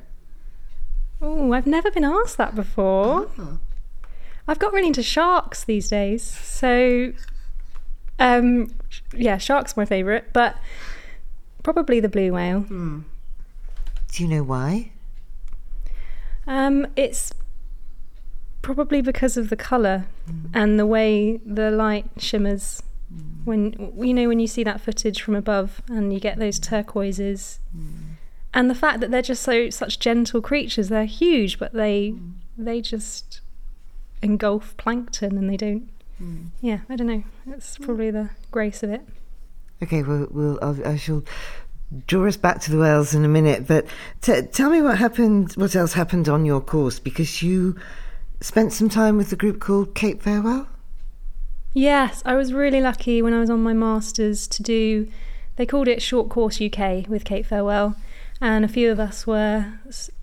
Oh, 1.21 1.51
I've 1.51 1.67
never 1.67 1.91
been 1.91 2.05
asked 2.05 2.37
that 2.37 2.55
before. 2.55 3.29
I've 4.47 4.59
got 4.59 4.73
really 4.73 4.87
into 4.87 5.03
sharks 5.03 5.63
these 5.63 5.89
days. 5.89 6.23
So, 6.23 7.11
um, 8.17 8.73
yeah, 9.13 9.37
sharks 9.37 9.75
my 9.75 9.85
favourite, 9.85 10.31
but 10.33 10.57
probably 11.61 11.99
the 11.99 12.09
blue 12.09 12.33
whale. 12.33 12.61
Do 12.61 13.03
you 14.15 14.27
know 14.27 14.43
why? 14.43 14.91
Um, 16.47 16.87
it's 16.95 17.31
probably 18.75 19.01
because 19.01 19.35
of 19.35 19.49
the 19.49 19.55
colour 19.55 20.05
and 20.53 20.77
the 20.77 20.85
way 20.85 21.37
the 21.43 21.71
light 21.71 22.05
shimmers. 22.17 22.83
When 23.43 23.93
you 23.97 24.13
know 24.13 24.27
when 24.27 24.39
you 24.39 24.45
see 24.45 24.63
that 24.63 24.79
footage 24.79 25.23
from 25.23 25.35
above 25.35 25.81
and 25.89 26.13
you 26.13 26.19
get 26.19 26.37
those 26.37 26.59
turquoises, 26.59 27.59
and 28.53 28.69
the 28.69 28.75
fact 28.75 28.99
that 28.99 29.09
they're 29.09 29.23
just 29.23 29.41
so 29.41 29.71
such 29.71 29.97
gentle 29.97 30.39
creatures. 30.39 30.89
They're 30.89 31.05
huge, 31.05 31.57
but 31.57 31.73
they 31.73 32.13
they 32.59 32.79
just 32.79 33.41
engulf 34.21 34.77
plankton 34.77 35.35
and 35.35 35.49
they 35.49 35.57
don't. 35.57 35.89
Yeah, 36.61 36.81
I 36.87 36.95
don't 36.95 37.07
know. 37.07 37.23
It's 37.47 37.79
probably 37.79 38.11
the 38.11 38.29
grace 38.51 38.83
of 38.83 38.91
it. 38.91 39.01
Okay, 39.81 40.03
well, 40.03 40.27
we'll 40.29 40.59
I'll, 40.61 40.87
I 40.87 40.97
shall 40.97 41.23
draw 42.05 42.27
us 42.27 42.37
back 42.37 42.61
to 42.61 42.71
the 42.71 42.77
whales 42.77 43.15
in 43.15 43.25
a 43.25 43.29
minute. 43.29 43.65
But 43.65 43.87
t- 44.21 44.43
tell 44.43 44.69
me 44.69 44.83
what 44.83 44.99
happened. 44.99 45.53
What 45.53 45.75
else 45.75 45.93
happened 45.93 46.29
on 46.29 46.45
your 46.45 46.61
course? 46.61 46.99
Because 46.99 47.41
you 47.41 47.75
spent 48.41 48.73
some 48.73 48.89
time 48.89 49.17
with 49.17 49.29
the 49.29 49.35
group 49.35 49.59
called 49.59 49.95
Cape 49.95 50.21
Farewell. 50.21 50.67
Yes, 51.73 52.23
I 52.25 52.35
was 52.35 52.53
really 52.53 52.81
lucky 52.81 53.21
when 53.21 53.33
I 53.33 53.39
was 53.39 53.49
on 53.49 53.61
my 53.61 53.73
masters 53.73 54.47
to 54.47 54.63
do. 54.63 55.07
They 55.55 55.65
called 55.65 55.87
it 55.87 56.01
Short 56.01 56.29
Course 56.29 56.61
UK 56.61 57.07
with 57.07 57.25
Cape 57.25 57.45
Farewell, 57.45 57.95
and 58.41 58.63
a 58.63 58.69
few 58.69 58.91
of 58.91 58.99
us 58.99 59.27
were 59.27 59.73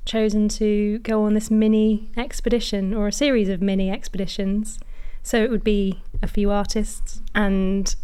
chosen 0.04 0.48
to 0.48 0.98
go 1.00 1.24
on 1.24 1.34
this 1.34 1.50
mini 1.50 2.10
expedition 2.16 2.94
or 2.94 3.06
a 3.06 3.12
series 3.12 3.48
of 3.48 3.60
mini 3.60 3.90
expeditions. 3.90 4.78
So 5.22 5.42
it 5.42 5.50
would 5.50 5.64
be 5.64 6.02
a 6.22 6.26
few 6.26 6.50
artists 6.50 7.20
and 7.34 7.94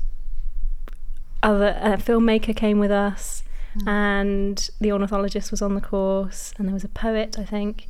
other 1.42 1.76
a 1.80 1.96
filmmaker 1.96 2.54
came 2.54 2.78
with 2.78 2.90
us, 2.90 3.42
hmm. 3.74 3.88
and 3.88 4.70
the 4.80 4.92
ornithologist 4.92 5.50
was 5.50 5.62
on 5.62 5.74
the 5.74 5.80
course, 5.80 6.52
and 6.56 6.68
there 6.68 6.74
was 6.74 6.84
a 6.84 6.88
poet, 6.88 7.38
I 7.38 7.44
think, 7.44 7.88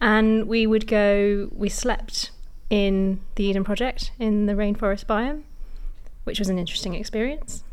and 0.00 0.46
we 0.46 0.66
would 0.66 0.86
go. 0.86 1.48
We 1.52 1.68
slept 1.68 2.30
in 2.70 3.20
the 3.34 3.44
Eden 3.44 3.64
Project 3.64 4.12
in 4.18 4.46
the 4.46 4.54
rainforest 4.54 5.04
biome, 5.06 5.42
which 6.24 6.38
was 6.38 6.48
an 6.48 6.58
interesting 6.58 6.94
experience. 6.94 7.64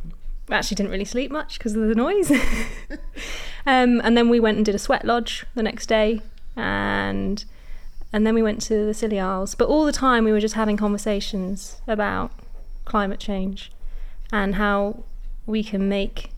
We 0.50 0.56
actually 0.56 0.76
didn't 0.76 0.92
really 0.92 1.06
sleep 1.06 1.32
much 1.32 1.58
because 1.58 1.76
of 1.76 1.88
the 1.88 1.96
noise. 1.96 2.32
um, 3.66 4.02
and 4.04 4.18
then 4.18 4.30
we 4.30 4.40
went 4.40 4.58
and 4.58 4.66
did 4.66 4.76
a 4.76 4.80
sweat 4.80 5.06
lodge 5.06 5.46
the 5.56 5.64
next 5.64 5.88
day, 5.88 6.22
and 6.56 7.44
and 8.12 8.26
then 8.26 8.34
we 8.34 8.42
went 8.42 8.62
to 8.64 8.86
the 8.86 8.94
Scilly 8.94 9.20
Isles. 9.20 9.56
But 9.56 9.68
all 9.68 9.86
the 9.86 9.92
time 9.92 10.24
we 10.24 10.32
were 10.32 10.40
just 10.40 10.56
having 10.56 10.78
conversations 10.78 11.82
about 11.88 12.32
climate 12.86 13.20
change 13.20 13.72
and 14.32 14.56
how 14.56 15.04
we 15.46 15.64
can 15.64 15.90
make 15.90 16.32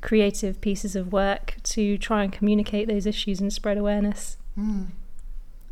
creative 0.00 0.60
pieces 0.60 0.96
of 0.96 1.12
work 1.12 1.54
to 1.62 1.96
try 1.96 2.24
and 2.24 2.32
communicate 2.32 2.88
those 2.88 3.06
issues 3.06 3.40
and 3.40 3.52
spread 3.52 3.78
awareness 3.78 4.36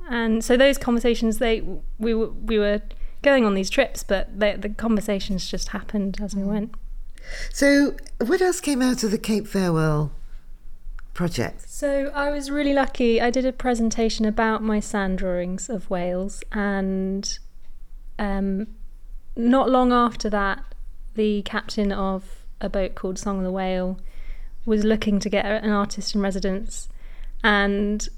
and 0.08 0.44
so 0.44 0.56
those 0.56 0.78
conversations 0.78 1.38
they 1.38 1.62
we 1.98 2.14
were 2.14 2.30
we 2.30 2.58
were 2.58 2.80
going 3.22 3.44
on 3.44 3.54
these 3.54 3.70
trips 3.70 4.02
but 4.02 4.38
they, 4.38 4.56
the 4.56 4.70
conversations 4.70 5.48
just 5.50 5.68
happened 5.68 6.18
as 6.20 6.34
we 6.34 6.42
went. 6.42 6.74
So, 7.52 7.94
what 8.18 8.40
else 8.40 8.60
came 8.60 8.80
out 8.80 9.04
of 9.04 9.10
the 9.10 9.18
Cape 9.18 9.46
Farewell 9.46 10.12
project? 11.12 11.68
so 11.68 12.10
i 12.14 12.30
was 12.30 12.50
really 12.50 12.72
lucky. 12.72 13.20
I 13.20 13.30
did 13.30 13.44
a 13.44 13.52
presentation 13.52 14.24
about 14.24 14.62
my 14.62 14.80
sand 14.80 15.18
drawings 15.18 15.68
of 15.68 15.90
whales 15.90 16.42
and 16.52 17.38
um, 18.18 18.68
not 19.36 19.68
long 19.68 19.92
after 19.92 20.30
that 20.30 20.64
the 21.14 21.42
captain 21.42 21.92
of 21.92 22.44
a 22.60 22.68
boat 22.68 22.94
called 22.94 23.18
song 23.18 23.38
of 23.38 23.44
the 23.44 23.52
whale 23.52 23.98
was 24.64 24.84
looking 24.84 25.18
to 25.20 25.28
get 25.28 25.44
an 25.44 25.70
artist 25.70 26.14
in 26.14 26.20
residence 26.20 26.88
and 27.42 28.08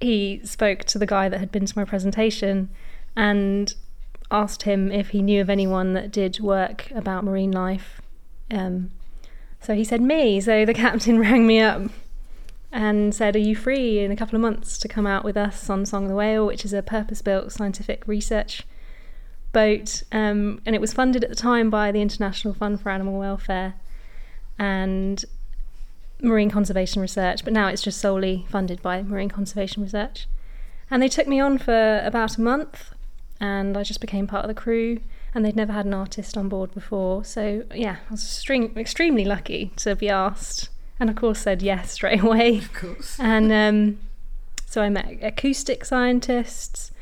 he 0.00 0.40
spoke 0.44 0.84
to 0.84 0.98
the 0.98 1.06
guy 1.06 1.28
that 1.28 1.38
had 1.38 1.50
been 1.50 1.66
to 1.66 1.78
my 1.78 1.84
presentation 1.84 2.68
and 3.16 3.74
asked 4.30 4.62
him 4.62 4.92
if 4.92 5.10
he 5.10 5.22
knew 5.22 5.40
of 5.40 5.50
anyone 5.50 5.94
that 5.94 6.10
did 6.10 6.40
work 6.40 6.90
about 6.92 7.24
marine 7.24 7.50
life. 7.50 8.00
Um, 8.50 8.90
so 9.60 9.74
he 9.74 9.84
said 9.84 10.00
me. 10.00 10.40
So 10.40 10.64
the 10.64 10.74
captain 10.86 11.18
rang 11.18 11.46
me 11.46 11.60
up 11.60 11.82
and 12.70 13.14
said, 13.14 13.34
Are 13.34 13.40
you 13.40 13.56
free 13.56 14.00
in 14.00 14.12
a 14.12 14.16
couple 14.16 14.36
of 14.36 14.42
months 14.42 14.78
to 14.78 14.88
come 14.88 15.06
out 15.06 15.24
with 15.24 15.36
us 15.36 15.68
on 15.70 15.86
Song 15.86 16.04
of 16.04 16.10
the 16.10 16.14
Whale, 16.14 16.46
which 16.46 16.64
is 16.64 16.72
a 16.72 16.82
purpose 16.82 17.22
built 17.22 17.52
scientific 17.52 18.06
research 18.06 18.62
boat? 19.52 20.02
Um, 20.12 20.60
and 20.66 20.74
it 20.74 20.80
was 20.80 20.92
funded 20.92 21.24
at 21.24 21.30
the 21.30 21.36
time 21.36 21.70
by 21.70 21.90
the 21.90 22.02
International 22.02 22.54
Fund 22.54 22.80
for 22.80 22.90
Animal 22.90 23.18
Welfare 23.18 23.74
and 24.58 25.24
marine 26.20 26.50
conservation 26.50 27.00
research, 27.02 27.44
but 27.44 27.52
now 27.52 27.68
it's 27.68 27.82
just 27.82 28.00
solely 28.00 28.46
funded 28.48 28.82
by 28.82 29.02
marine 29.02 29.28
conservation 29.28 29.82
research. 29.82 30.26
And 30.90 31.02
they 31.02 31.08
took 31.08 31.28
me 31.28 31.38
on 31.40 31.58
for 31.58 32.00
about 32.04 32.38
a 32.38 32.40
month, 32.40 32.92
and 33.40 33.76
I 33.76 33.82
just 33.82 34.00
became 34.00 34.26
part 34.26 34.44
of 34.44 34.48
the 34.48 34.60
crew. 34.60 35.00
And 35.34 35.44
they'd 35.44 35.56
never 35.56 35.74
had 35.74 35.84
an 35.84 35.92
artist 35.92 36.36
on 36.38 36.48
board 36.48 36.72
before, 36.72 37.22
so 37.22 37.64
yeah, 37.74 37.98
I 38.08 38.12
was 38.12 38.24
extreme, 38.24 38.72
extremely 38.76 39.26
lucky 39.26 39.72
to 39.76 39.94
be 39.94 40.08
asked, 40.08 40.70
and 40.98 41.10
of 41.10 41.16
course 41.16 41.40
said 41.40 41.60
yes 41.60 41.92
straight 41.98 42.22
away. 42.22 42.58
Of 42.58 42.72
course. 42.72 43.20
And 43.20 43.52
um, 43.52 43.98
so 44.64 44.82
I 44.82 44.88
met 44.88 45.18
acoustic 45.22 45.84
scientists, 45.84 46.92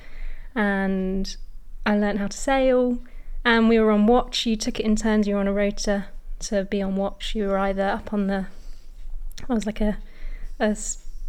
and 0.54 1.36
I 1.84 1.96
learned 1.96 2.18
how 2.18 2.26
to 2.26 2.36
sail. 2.36 2.98
And 3.44 3.68
we 3.68 3.78
were 3.78 3.92
on 3.92 4.06
watch. 4.06 4.44
You 4.44 4.56
took 4.56 4.80
it 4.80 4.84
in 4.84 4.96
turns. 4.96 5.28
You 5.28 5.34
were 5.34 5.40
on 5.40 5.46
a 5.46 5.52
rota 5.52 6.06
to 6.40 6.64
be 6.64 6.82
on 6.82 6.96
watch. 6.96 7.34
You 7.34 7.46
were 7.46 7.58
either 7.58 7.84
up 7.84 8.12
on 8.12 8.26
the, 8.26 8.46
it 9.40 9.48
was 9.48 9.66
like 9.66 9.80
a, 9.80 9.98
a 10.60 10.76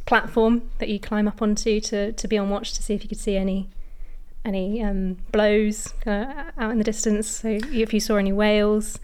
platform 0.05 0.69
that 0.79 0.89
you 0.89 0.99
climb 0.99 1.27
up 1.27 1.41
onto 1.41 1.79
to 1.81 2.11
to 2.13 2.27
be 2.27 2.37
on 2.37 2.49
watch 2.49 2.73
to 2.73 2.81
see 2.81 2.93
if 2.93 3.03
you 3.03 3.09
could 3.09 3.19
see 3.19 3.35
any 3.35 3.69
any 4.45 4.81
um, 4.81 5.17
blows 5.31 5.93
uh, 6.05 6.51
out 6.57 6.71
in 6.71 6.77
the 6.77 6.83
distance. 6.83 7.27
So 7.27 7.59
if 7.71 7.93
you 7.93 7.99
saw 7.99 8.15
any 8.15 8.31
whales, 8.31 8.97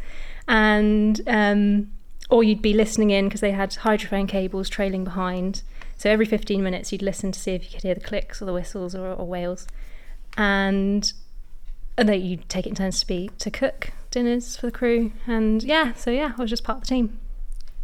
and 0.47 1.21
um, 1.27 1.91
or 2.29 2.43
you'd 2.43 2.61
be 2.61 2.73
listening 2.73 3.11
in 3.11 3.25
because 3.25 3.41
they 3.41 3.51
had 3.51 3.71
hydrophone 3.71 4.27
cables 4.27 4.69
trailing 4.69 5.03
behind. 5.03 5.61
So 5.97 6.09
every 6.09 6.25
15 6.25 6.63
minutes 6.63 6.91
you'd 6.91 7.01
listen 7.01 7.31
to 7.31 7.39
see 7.39 7.51
if 7.53 7.63
you 7.65 7.71
could 7.71 7.83
hear 7.83 7.93
the 7.93 8.01
clicks 8.01 8.41
or 8.41 8.45
the 8.45 8.53
whistles 8.53 8.95
or, 8.95 9.13
or 9.13 9.27
whales, 9.27 9.67
and 10.37 11.11
and 11.97 12.09
then 12.09 12.21
you'd 12.21 12.49
take 12.49 12.65
it 12.65 12.69
in 12.69 12.75
turns 12.75 12.99
to 13.01 13.07
be 13.07 13.29
to 13.37 13.51
cook 13.51 13.91
dinners 14.11 14.57
for 14.57 14.67
the 14.67 14.71
crew. 14.71 15.11
And 15.27 15.61
yeah, 15.61 15.93
so 15.93 16.09
yeah, 16.09 16.33
I 16.37 16.41
was 16.41 16.49
just 16.49 16.63
part 16.63 16.77
of 16.77 16.83
the 16.83 16.87
team. 16.87 17.19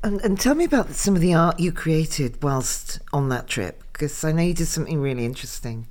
And, 0.02 0.22
and 0.22 0.40
tell 0.40 0.56
me 0.56 0.64
about 0.64 0.92
some 0.92 1.16
of 1.16 1.22
the 1.22 1.34
art 1.34 1.60
you 1.60 1.72
created 1.72 2.42
whilst 2.42 3.00
on 3.12 3.30
that 3.30 3.48
trip, 3.48 3.84
because 3.92 4.24
I 4.24 4.32
know 4.32 4.44
you 4.44 4.54
did 4.54 4.68
something 4.68 5.02
really 5.02 5.26
interesting. 5.26 5.88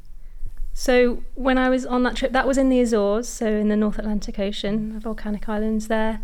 So 0.73 1.23
when 1.35 1.59
I 1.59 1.69
was 1.69 1.85
on 1.85 2.05
that 2.05 2.17
trip, 2.17 2.33
that 2.33 2.47
was 2.47 2.57
in 2.57 2.69
the 2.69 2.81
Azores, 2.81 3.29
so 3.29 3.47
in 3.47 3.69
the 3.69 3.77
North 3.77 3.99
Atlantic 3.99 4.39
Ocean, 4.39 4.95
the 4.95 5.01
volcanic 5.01 5.49
islands 5.49 5.89
there, 5.89 6.21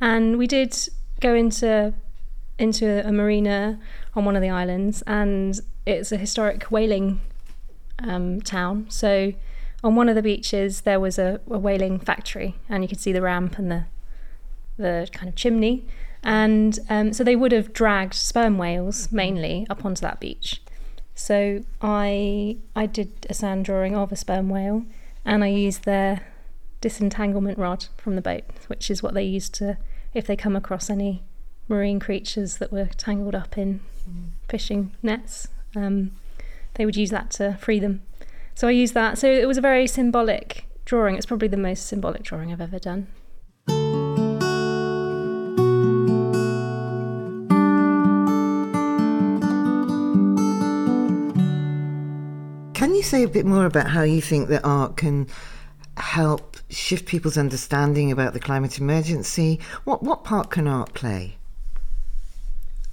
and 0.00 0.36
we 0.36 0.46
did 0.46 0.76
go 1.20 1.34
into 1.34 1.94
into 2.58 3.06
a 3.06 3.12
marina 3.12 3.80
on 4.14 4.24
one 4.24 4.36
of 4.36 4.42
the 4.42 4.50
islands, 4.50 5.02
and 5.06 5.58
it's 5.86 6.12
a 6.12 6.16
historic 6.16 6.64
whaling 6.64 7.20
um, 8.00 8.40
town. 8.42 8.86
So 8.90 9.32
on 9.82 9.94
one 9.94 10.08
of 10.08 10.16
the 10.16 10.22
beaches, 10.22 10.82
there 10.82 11.00
was 11.00 11.18
a, 11.18 11.40
a 11.48 11.58
whaling 11.58 11.98
factory, 11.98 12.56
and 12.68 12.82
you 12.82 12.88
could 12.88 13.00
see 13.00 13.12
the 13.12 13.22
ramp 13.22 13.56
and 13.56 13.70
the 13.70 13.84
the 14.76 15.08
kind 15.12 15.28
of 15.28 15.36
chimney, 15.36 15.86
and 16.22 16.78
um, 16.88 17.12
so 17.12 17.24
they 17.24 17.36
would 17.36 17.52
have 17.52 17.72
dragged 17.72 18.14
sperm 18.14 18.58
whales 18.58 19.10
mainly 19.10 19.66
up 19.68 19.84
onto 19.84 20.00
that 20.00 20.20
beach. 20.20 20.62
So 21.14 21.64
I 21.80 22.56
I 22.74 22.86
did 22.86 23.26
a 23.28 23.34
sand 23.34 23.64
drawing 23.64 23.94
of 23.94 24.12
a 24.12 24.16
sperm 24.16 24.48
whale, 24.48 24.84
and 25.24 25.44
I 25.44 25.48
used 25.48 25.84
their 25.84 26.26
disentanglement 26.80 27.58
rod 27.58 27.86
from 27.96 28.16
the 28.16 28.22
boat, 28.22 28.44
which 28.66 28.90
is 28.90 29.02
what 29.02 29.14
they 29.14 29.22
used 29.22 29.54
to 29.54 29.76
if 30.14 30.26
they 30.26 30.36
come 30.36 30.56
across 30.56 30.90
any 30.90 31.22
marine 31.68 32.00
creatures 32.00 32.58
that 32.58 32.72
were 32.72 32.86
tangled 32.96 33.34
up 33.34 33.56
in 33.56 33.80
fishing 34.48 34.92
nets, 35.02 35.48
um, 35.74 36.10
they 36.74 36.84
would 36.84 36.96
use 36.96 37.10
that 37.10 37.30
to 37.30 37.56
free 37.60 37.78
them. 37.78 38.02
So 38.54 38.68
I 38.68 38.72
used 38.72 38.94
that. 38.94 39.18
So 39.18 39.30
it 39.30 39.46
was 39.46 39.58
a 39.58 39.62
very 39.62 39.86
symbolic 39.86 40.66
drawing. 40.84 41.16
It's 41.16 41.26
probably 41.26 41.48
the 41.48 41.56
most 41.56 41.86
symbolic 41.86 42.22
drawing 42.22 42.52
I've 42.52 42.60
ever 42.60 42.78
done. 42.78 43.06
You 53.02 53.08
say 53.08 53.24
a 53.24 53.28
bit 53.28 53.44
more 53.44 53.66
about 53.66 53.88
how 53.88 54.02
you 54.02 54.22
think 54.22 54.48
that 54.48 54.64
art 54.64 54.96
can 54.96 55.26
help 55.96 56.56
shift 56.70 57.04
people's 57.04 57.36
understanding 57.36 58.12
about 58.12 58.32
the 58.32 58.38
climate 58.38 58.78
emergency? 58.78 59.58
What 59.82 60.04
what 60.04 60.22
part 60.22 60.50
can 60.50 60.68
art 60.68 60.94
play? 60.94 61.36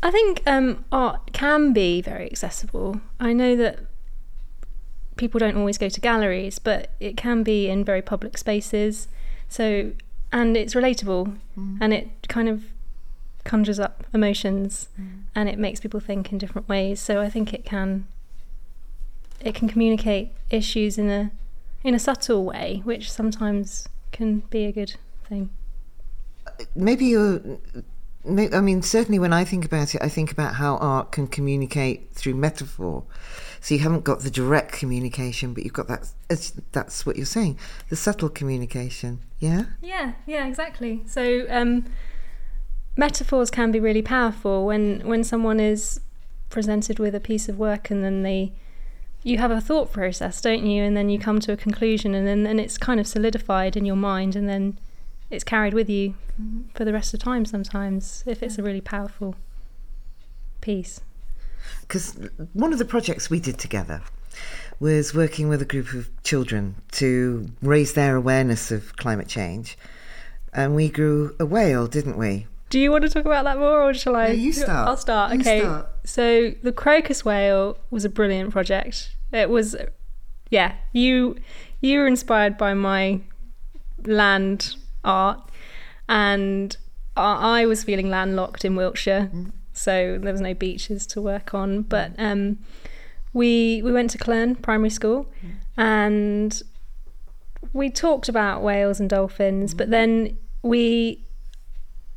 I 0.02 0.10
think 0.10 0.42
um, 0.48 0.84
art 0.92 1.32
can 1.32 1.74
be 1.74 2.02
very 2.02 2.26
accessible. 2.26 3.02
I 3.20 3.34
know 3.34 3.56
that 3.58 3.80
people 5.16 5.38
don't 5.38 5.58
always 5.58 5.78
go 5.78 5.90
to 5.90 6.02
galleries, 6.02 6.58
but 6.58 6.90
it 7.00 7.16
can 7.16 7.44
be 7.44 7.70
in 7.70 7.86
very 7.86 8.02
public 8.02 8.36
spaces. 8.38 9.10
So, 9.48 9.92
and 10.32 10.58
it's 10.58 10.74
relatable, 10.74 11.38
mm. 11.58 11.78
and 11.80 11.94
it 11.94 12.10
kind 12.30 12.50
of 12.50 12.64
conjures 13.44 13.80
up 13.80 14.06
emotions, 14.12 14.90
mm. 15.00 15.24
and 15.36 15.50
it 15.50 15.60
makes 15.60 15.80
people 15.80 16.00
think 16.00 16.32
in 16.32 16.40
different 16.40 16.68
ways. 16.68 17.00
So, 17.00 17.22
I 17.22 17.30
think 17.30 17.54
it 17.54 17.64
can 17.64 18.08
it 19.42 19.56
can 19.56 19.68
communicate 19.68 20.32
issues 20.50 20.98
in 20.98 21.10
a 21.10 21.32
in 21.84 21.94
a 21.94 22.00
subtle 22.00 22.46
way, 22.46 22.82
which 22.84 23.12
sometimes 23.12 23.88
can 24.12 24.40
be 24.50 24.66
a 24.66 24.72
good 24.72 24.96
thing. 25.28 25.50
Maybe 26.76 27.06
you're. 27.06 27.42
I 28.28 28.60
mean, 28.60 28.82
certainly 28.82 29.18
when 29.18 29.32
I 29.32 29.46
think 29.46 29.64
about 29.64 29.96
it, 29.96 30.02
I 30.04 30.10
think 30.10 30.32
about 30.32 30.56
how 30.56 30.76
art 30.78 31.14
can 31.14 31.26
communicate 31.26 32.12
through 32.12 32.36
metaphor. 32.36 33.06
So 33.62 33.76
you 33.76 33.80
haven't 33.80 34.04
got 34.04 34.22
the 34.22 34.30
direct 34.30 34.74
communication, 34.74 35.54
but 35.54 35.64
you've 35.64 35.74
got 35.74 35.88
that. 35.88 36.12
That's 36.74 37.06
what 37.06 37.16
you're 37.16 37.26
saying, 37.26 37.58
the 37.90 37.96
subtle 37.96 38.30
communication. 38.30 39.20
Yeah. 39.40 39.66
Yeah. 39.82 40.14
Yeah. 40.28 40.48
Exactly. 40.48 41.02
So 41.06 41.46
um, 41.50 41.86
metaphors 42.98 43.50
can 43.50 43.72
be 43.72 43.80
really 43.80 44.02
powerful 44.02 44.66
when 44.66 45.02
when 45.08 45.24
someone 45.24 45.60
is 45.60 46.02
presented 46.50 47.00
with 47.00 47.16
a 47.16 47.20
piece 47.20 47.48
of 47.48 47.58
work 47.58 47.90
and 47.90 48.04
then 48.04 48.24
they 48.24 48.52
you 49.24 49.38
have 49.38 49.52
a 49.52 49.62
thought 49.62 49.92
process, 49.92 50.42
don't 50.42 50.66
you? 50.66 50.84
And 50.84 50.96
then 50.96 51.10
you 51.10 51.20
come 51.20 51.40
to 51.42 51.52
a 51.52 51.58
conclusion, 51.58 52.14
and 52.14 52.28
then 52.28 52.46
and 52.46 52.60
it's 52.60 52.78
kind 52.78 53.00
of 53.00 53.08
solidified 53.08 53.76
in 53.76 53.86
your 53.86 53.96
mind, 53.96 54.36
and 54.36 54.48
then 54.48 54.78
it's 55.30 55.44
carried 55.44 55.74
with 55.74 55.90
you 55.90 56.16
mm-hmm. 56.42 56.62
for 56.74 56.86
the 56.86 56.94
rest 56.94 57.14
of 57.14 57.20
time. 57.20 57.46
Sometimes, 57.46 58.24
if 58.26 58.42
it's 58.42 58.58
a 58.58 58.64
really 58.64 58.82
powerful 58.82 59.36
piece. 60.62 61.02
Because 61.82 62.18
one 62.54 62.74
of 62.74 62.80
the 62.80 62.86
projects 62.86 63.30
we 63.30 63.40
did 63.40 63.58
together 63.60 64.02
was 64.80 65.14
working 65.14 65.50
with 65.50 65.62
a 65.62 65.66
group 65.66 65.94
of 65.94 66.10
children 66.24 66.76
to 66.94 67.52
raise 67.62 67.94
their 67.94 68.16
awareness 68.16 68.72
of 68.72 68.96
climate 68.96 69.28
change, 69.28 69.78
and 70.54 70.76
we 70.76 70.90
grew 70.90 71.36
a 71.40 71.46
whale, 71.46 71.88
didn't 71.88 72.18
we? 72.18 72.48
Do 72.70 72.80
you 72.80 72.92
want 72.92 73.04
to 73.04 73.10
talk 73.10 73.26
about 73.26 73.46
that 73.46 73.58
more, 73.58 73.82
or 73.82 73.94
shall 73.94 74.16
I? 74.16 74.28
No, 74.28 74.34
you 74.34 74.54
start. 74.54 74.88
I'll 74.88 74.98
start. 74.98 75.34
You 75.34 75.40
okay. 75.40 75.60
Start. 75.62 75.88
So 76.06 76.52
the 76.62 76.72
crocus 76.72 77.26
whale 77.26 77.78
was 77.90 78.06
a 78.06 78.10
brilliant 78.10 78.52
project. 78.52 79.16
It 79.32 79.50
was, 79.50 79.76
yeah. 80.50 80.76
You 80.94 81.38
you 81.82 82.00
were 82.00 82.08
inspired 82.08 82.58
by 82.58 82.74
my 82.74 83.22
land 84.06 84.76
art, 85.04 85.50
and 86.08 86.76
I, 87.16 87.66
was 87.66 87.84
feeling 87.84 88.10
landlocked 88.10 88.64
in 88.64 88.76
Wiltshire, 88.76 89.30
mm. 89.34 89.52
so 89.74 90.18
there 90.22 90.32
was 90.32 90.42
no 90.42 90.54
beaches 90.54 91.06
to 91.08 91.22
work 91.22 91.54
on. 91.54 91.82
But 91.82 92.14
um, 92.18 92.60
we 93.34 93.82
we 93.82 93.92
went 93.92 94.12
to 94.12 94.18
Clun 94.18 94.56
Primary 94.56 94.90
School, 94.90 95.28
mm. 95.44 95.56
and 95.78 96.62
we 97.74 97.90
talked 97.90 98.30
about 98.30 98.62
whales 98.62 99.00
and 99.00 99.10
dolphins, 99.10 99.74
mm. 99.74 99.78
but 99.78 99.90
then 99.90 100.38
we 100.62 101.26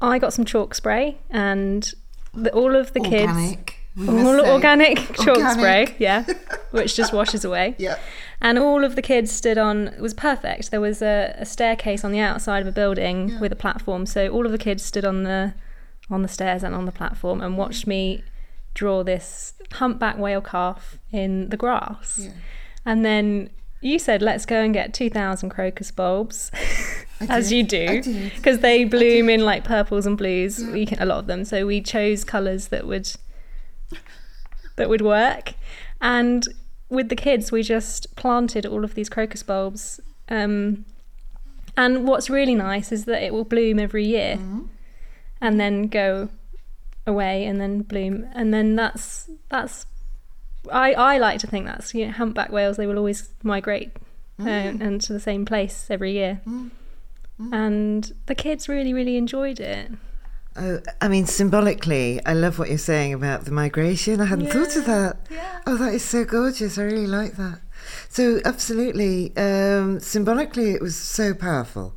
I 0.02 0.18
got 0.18 0.32
some 0.32 0.44
chalk 0.44 0.74
spray 0.74 1.18
and 1.30 1.92
the, 2.34 2.52
all 2.52 2.74
of 2.74 2.92
the 2.92 3.00
organic, 3.00 3.66
kids 3.66 4.08
all 4.08 4.40
organic 4.40 4.98
chalk 5.14 5.36
organic. 5.36 5.52
spray, 5.52 5.96
yeah, 5.98 6.24
which 6.70 6.94
just 6.96 7.12
washes 7.12 7.44
away. 7.44 7.76
Yeah. 7.82 7.98
And 8.40 8.58
all 8.58 8.84
of 8.84 8.96
the 8.96 9.02
kids 9.02 9.30
stood 9.30 9.56
on 9.56 9.88
it 9.88 10.00
was 10.00 10.14
perfect. 10.14 10.72
There 10.72 10.80
was 10.80 11.00
a, 11.00 11.34
a 11.38 11.46
staircase 11.46 12.04
on 12.04 12.10
the 12.10 12.18
outside 12.18 12.60
of 12.60 12.66
a 12.66 12.72
building 12.72 13.28
yeah. 13.28 13.40
with 13.40 13.52
a 13.52 13.56
platform, 13.56 14.04
so 14.04 14.28
all 14.28 14.46
of 14.46 14.52
the 14.52 14.58
kids 14.58 14.84
stood 14.84 15.04
on 15.04 15.22
the 15.22 15.54
on 16.10 16.22
the 16.22 16.28
stairs 16.28 16.64
and 16.64 16.74
on 16.74 16.84
the 16.84 16.92
platform 16.92 17.40
and 17.40 17.56
watched 17.56 17.86
me 17.86 18.24
draw 18.74 19.02
this 19.04 19.54
humpback 19.72 20.18
whale 20.18 20.40
calf 20.40 20.98
in 21.12 21.48
the 21.50 21.56
grass. 21.56 22.20
Yeah. 22.22 22.32
And 22.84 23.04
then 23.04 23.50
you 23.80 23.98
said, 23.98 24.22
let's 24.22 24.46
go 24.46 24.62
and 24.62 24.72
get 24.72 24.94
2,000 24.94 25.50
crocus 25.50 25.90
bulbs, 25.90 26.50
as 27.28 27.52
you 27.52 27.62
do, 27.62 28.02
because 28.34 28.60
they 28.60 28.84
bloom 28.84 29.28
in 29.28 29.44
like 29.44 29.64
purples 29.64 30.06
and 30.06 30.16
blues, 30.16 30.62
yeah. 30.62 30.72
we, 30.72 30.88
a 30.98 31.06
lot 31.06 31.18
of 31.18 31.26
them. 31.26 31.44
So 31.44 31.66
we 31.66 31.80
chose 31.80 32.24
colours 32.24 32.68
that 32.68 32.86
would 32.86 33.10
that 34.76 34.88
would 34.88 35.02
work. 35.02 35.54
And 36.00 36.46
with 36.88 37.08
the 37.08 37.16
kids, 37.16 37.52
we 37.52 37.62
just 37.62 38.14
planted 38.16 38.66
all 38.66 38.84
of 38.84 38.94
these 38.94 39.08
crocus 39.08 39.42
bulbs. 39.42 40.00
Um, 40.28 40.84
and 41.76 42.06
what's 42.06 42.28
really 42.28 42.54
nice 42.54 42.92
is 42.92 43.06
that 43.06 43.22
it 43.22 43.32
will 43.32 43.44
bloom 43.44 43.78
every 43.78 44.04
year 44.04 44.36
mm-hmm. 44.36 44.66
and 45.40 45.58
then 45.58 45.88
go 45.88 46.28
away 47.06 47.44
and 47.44 47.60
then 47.60 47.82
bloom. 47.82 48.26
And 48.34 48.52
then 48.52 48.76
that's 48.76 49.30
that's 49.48 49.86
I, 50.70 50.92
I 50.92 51.18
like 51.18 51.40
to 51.40 51.46
think 51.46 51.66
that's 51.66 51.94
you 51.94 52.06
know 52.06 52.12
humpback 52.12 52.52
whales 52.52 52.76
they 52.76 52.86
will 52.86 52.98
always 52.98 53.28
migrate 53.42 53.92
uh, 54.38 54.44
mm. 54.44 54.80
and 54.80 55.00
to 55.02 55.12
the 55.12 55.20
same 55.20 55.44
place 55.44 55.86
every 55.90 56.12
year 56.12 56.40
mm. 56.46 56.70
Mm. 57.42 57.52
and 57.52 58.12
the 58.26 58.34
kids 58.34 58.68
really 58.68 58.94
really 58.94 59.16
enjoyed 59.16 59.60
it. 59.60 59.90
Oh 60.54 60.80
i 61.00 61.08
mean 61.08 61.24
symbolically 61.24 62.20
i 62.26 62.34
love 62.34 62.58
what 62.58 62.68
you're 62.68 62.78
saying 62.78 63.14
about 63.14 63.44
the 63.44 63.50
migration. 63.50 64.20
I 64.20 64.26
hadn't 64.26 64.46
yeah. 64.46 64.52
thought 64.52 64.76
of 64.76 64.86
that. 64.86 65.16
Yeah. 65.30 65.60
oh 65.66 65.76
that 65.76 65.94
is 65.94 66.04
so 66.04 66.24
gorgeous. 66.24 66.78
I 66.78 66.82
really 66.82 67.06
like 67.06 67.36
that. 67.36 67.60
So 68.08 68.40
absolutely 68.44 69.34
um, 69.36 69.98
symbolically 70.00 70.72
it 70.72 70.82
was 70.82 70.94
so 70.96 71.34
powerful. 71.34 71.94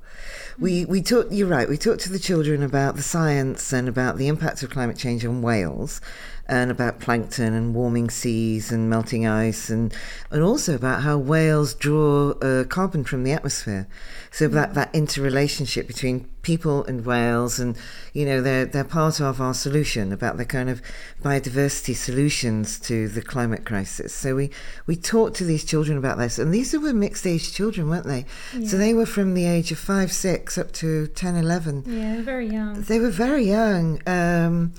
We 0.58 0.86
we 0.86 1.02
talked 1.02 1.34
you're 1.34 1.50
right 1.50 1.68
we 1.68 1.78
talked 1.78 2.02
to 2.02 2.12
the 2.12 2.20
children 2.20 2.64
about 2.64 2.96
the 2.96 3.04
science 3.04 3.74
and 3.74 3.90
about 3.90 4.18
the 4.18 4.30
impact 4.30 4.64
of 4.64 4.70
climate 4.70 4.98
change 4.98 5.26
on 5.26 5.42
whales 5.42 6.00
and 6.48 6.70
about 6.70 7.00
plankton 7.00 7.54
and 7.54 7.74
warming 7.74 8.10
seas 8.10 8.72
and 8.72 8.90
melting 8.90 9.26
ice, 9.26 9.70
and, 9.70 9.94
and 10.32 10.44
also 10.44 10.76
about 10.76 11.02
how 11.02 11.18
whales 11.18 11.74
draw 11.74 12.32
uh, 12.42 12.64
carbon 12.66 13.04
from 13.04 13.24
the 13.24 13.32
atmosphere. 13.32 13.88
So 14.32 14.48
that, 14.50 14.74
that 14.74 14.94
interrelationship 14.94 15.88
between 15.88 16.30
people 16.42 16.86
and 16.86 17.06
whales, 17.06 17.60
and 17.60 17.76
you 18.14 18.26
know 18.26 18.42
they're 18.42 18.66
they're 18.66 18.84
part 18.84 19.20
of 19.20 19.42
our 19.42 19.54
solution 19.54 20.14
about 20.14 20.38
the 20.38 20.46
kind 20.46 20.70
of 20.70 20.82
biodiversity 21.24 21.96
solutions 21.96 22.80
to 22.82 23.08
the 23.08 23.22
climate 23.22 23.66
crisis. 23.66 24.14
So 24.14 24.36
we 24.36 24.52
we 24.86 24.96
talked 24.96 25.36
to 25.38 25.44
these 25.46 25.66
children 25.66 25.98
about 25.98 26.18
this, 26.18 26.38
and 26.38 26.54
these 26.54 26.74
were 26.74 26.94
mixed 26.94 27.26
age 27.26 27.52
children, 27.54 27.90
weren't 27.90 28.06
they? 28.06 28.26
Yeah. 28.54 28.68
So 28.68 28.78
they 28.78 28.94
were 28.94 29.06
from 29.06 29.34
the 29.34 29.46
age 29.46 29.72
of 29.72 29.80
five, 29.80 30.12
six 30.12 30.58
up 30.58 30.72
to 30.74 31.08
10, 31.08 31.36
11. 31.36 31.84
Yeah, 31.88 32.22
very 32.22 32.48
young. 32.48 32.82
They 32.82 33.00
were 33.00 33.10
very 33.10 33.46
young. 33.46 34.02
Um, 34.08 34.74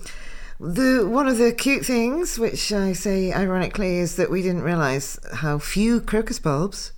the 0.60 1.06
one 1.06 1.28
of 1.28 1.38
the 1.38 1.52
cute 1.52 1.84
things, 1.84 2.38
which 2.38 2.72
I 2.72 2.92
say 2.92 3.32
ironically, 3.32 3.98
is 3.98 4.16
that 4.16 4.30
we 4.30 4.42
didn't 4.42 4.62
realise 4.62 5.18
how 5.34 5.58
few 5.58 6.00
crocus 6.00 6.38
bulbs 6.38 6.92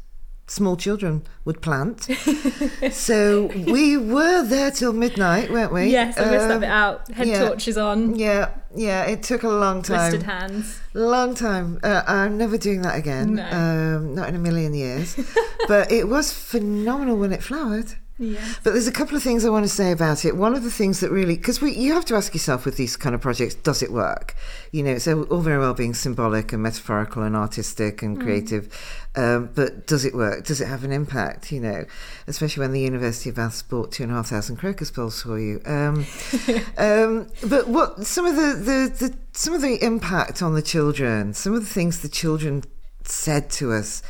small 0.51 0.77
children 0.77 1.23
would 1.45 1.61
plant. 1.63 2.05
so 2.91 3.47
we 3.47 3.97
were 3.97 4.43
there 4.43 4.71
till 4.71 4.93
midnight, 4.93 5.51
weren't 5.51 5.73
we? 5.73 5.91
Yes, 5.91 6.19
I 6.19 6.31
missed 6.31 6.43
um, 6.43 6.49
that 6.49 6.61
bit 6.61 6.71
out. 6.71 7.11
Head 7.11 7.29
yeah, 7.29 7.49
torches 7.49 7.79
on. 7.79 8.17
Yeah, 8.17 8.51
yeah. 8.75 9.05
It 9.05 9.23
took 9.23 9.43
a 9.43 9.49
long 9.49 9.83
time. 9.83 10.11
Twisted 10.11 10.23
hands. 10.25 10.81
Long 10.95 11.35
time. 11.35 11.79
Uh, 11.83 12.03
I'm 12.07 12.39
never 12.39 12.59
doing 12.59 12.83
that 12.83 12.97
again. 12.99 13.35
No. 13.35 13.49
Um, 13.51 14.15
not 14.15 14.29
in 14.29 14.35
a 14.35 14.39
million 14.39 14.75
years. 14.75 15.17
but 15.69 15.93
it 15.93 16.09
was 16.09 16.33
phenomenal 16.33 17.17
when 17.17 17.33
it 17.33 17.43
flowered. 17.43 17.95
Yes. 18.19 18.59
But 18.65 18.73
there's 18.73 18.89
a 18.89 18.93
couple 18.93 19.17
of 19.17 19.23
things 19.23 19.45
I 19.45 19.51
want 19.51 19.65
to 19.65 19.71
say 19.71 19.93
about 19.93 20.25
it. 20.25 20.37
One 20.37 20.55
of 20.55 20.65
the 20.65 20.71
things 20.71 21.01
that 21.01 21.11
really, 21.11 21.37
because 21.37 21.61
we, 21.61 21.73
you 21.73 21.93
have 21.95 22.05
to 22.07 22.17
ask 22.17 22.35
yourself 22.35 22.65
with 22.65 22.77
these 22.77 22.97
kind 22.97 23.15
of 23.15 23.21
projects, 23.21 23.55
does 23.55 23.81
it 23.81 23.93
work? 23.93 24.35
You 24.73 24.83
know, 24.83 24.91
it's 24.91 25.07
all 25.07 25.41
very 25.41 25.59
well 25.59 25.75
being 25.75 25.95
symbolic 25.95 26.53
and 26.53 26.63
metaphorical 26.63 27.23
and 27.23 27.37
artistic 27.37 28.03
and 28.03 28.19
mm. 28.19 28.23
creative, 28.23 29.09
um, 29.15 29.51
but 29.55 29.87
does 29.87 30.05
it 30.05 30.15
work? 30.15 30.45
Does 30.45 30.61
it 30.61 30.67
have 30.67 30.83
an 30.83 30.91
impact? 30.91 31.53
You 31.53 31.61
know, 31.61 31.85
especially 32.27 32.63
when 32.63 32.73
the 32.73 32.81
University 32.81 33.31
of 33.31 33.37
Bath 33.37 33.69
bought 33.69 33.93
two 33.93 34.03
and 34.03 34.13
a 34.13 34.17
half 34.17 34.27
thousand 34.27 34.57
crocus 34.57 34.91
balls 34.91 35.23
for 35.23 35.39
you. 35.39 35.61
Um, 35.65 36.05
um, 36.77 37.29
but 37.47 37.69
what 37.69 38.05
some 38.05 38.27
of 38.27 38.35
the, 38.35 38.55
the, 38.55 39.07
the 39.09 39.19
some 39.33 39.55
of 39.55 39.63
the 39.63 39.83
impact 39.85 40.43
on 40.43 40.55
the 40.55 40.63
children, 40.63 41.35
some 41.35 41.55
of 41.55 41.61
the 41.61 41.73
things 41.73 42.01
the 42.01 42.09
children 42.09 42.65
said 43.05 43.49
to 43.49 43.73
us 43.73 44.03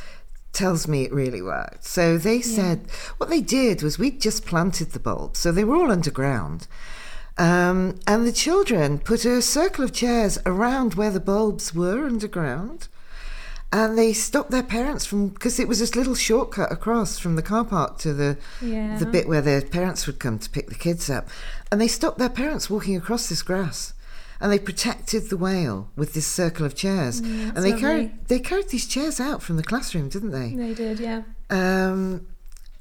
tells 0.59 0.89
me 0.89 1.05
it 1.05 1.13
really 1.13 1.41
worked. 1.41 1.85
So 1.85 2.19
they 2.19 2.41
said 2.41 2.79
yeah. 2.85 2.93
what 3.19 3.31
they 3.31 3.41
did 3.41 3.83
was 3.83 3.99
we 3.99 4.11
just 4.11 4.45
planted 4.45 4.91
the 4.91 4.99
bulbs. 4.99 5.39
So 5.39 5.53
they 5.53 5.65
were 5.65 5.77
all 5.77 5.93
underground. 5.93 6.67
Um, 7.39 8.01
and 8.07 8.27
the 8.27 8.33
children 8.33 8.99
put 8.99 9.25
a 9.25 9.41
circle 9.41 9.85
of 9.85 9.93
chairs 9.93 10.39
around 10.45 10.95
where 10.95 11.13
the 11.13 11.21
bulbs 11.21 11.73
were 11.73 12.05
underground. 12.05 12.89
And 13.71 13.97
they 13.97 14.13
stopped 14.15 14.51
their 14.51 14.63
parents 14.63 15.05
from 15.07 15.29
because 15.29 15.61
it 15.61 15.69
was 15.69 15.79
this 15.79 15.95
little 15.95 16.15
shortcut 16.15 16.73
across 16.73 17.19
from 17.19 17.37
the 17.37 17.43
car 17.43 17.65
park 17.65 17.99
to 17.99 18.13
the 18.15 18.39
Yeah. 18.61 18.99
the 18.99 19.07
bit 19.07 19.29
where 19.29 19.43
their 19.43 19.61
parents 19.61 20.07
would 20.07 20.19
come 20.19 20.39
to 20.39 20.51
pick 20.51 20.69
the 20.69 20.75
kids 20.75 21.11
up, 21.11 21.29
and 21.71 21.79
they 21.81 21.89
stopped 21.89 22.19
their 22.19 22.31
parents 22.31 22.71
walking 22.71 22.97
across 22.97 23.29
this 23.29 23.43
grass, 23.43 23.93
and 24.41 24.53
they 24.53 24.59
protected 24.59 25.31
the 25.31 25.37
whale 25.37 25.91
with 25.97 26.15
this 26.15 26.27
circle 26.27 26.65
of 26.65 26.75
chairs, 26.75 27.19
and 27.21 27.57
they 27.57 27.71
lovely. 27.73 27.81
carried 27.81 28.27
they 28.29 28.39
carried 28.39 28.69
these 28.69 28.87
chairs 28.87 29.21
out 29.21 29.43
from 29.43 29.57
the 29.57 29.63
classroom, 29.63 30.09
didn't 30.09 30.31
they? 30.31 30.55
They 30.55 30.75
did, 30.75 31.01
yeah. 31.01 31.23
Um, 31.51 32.27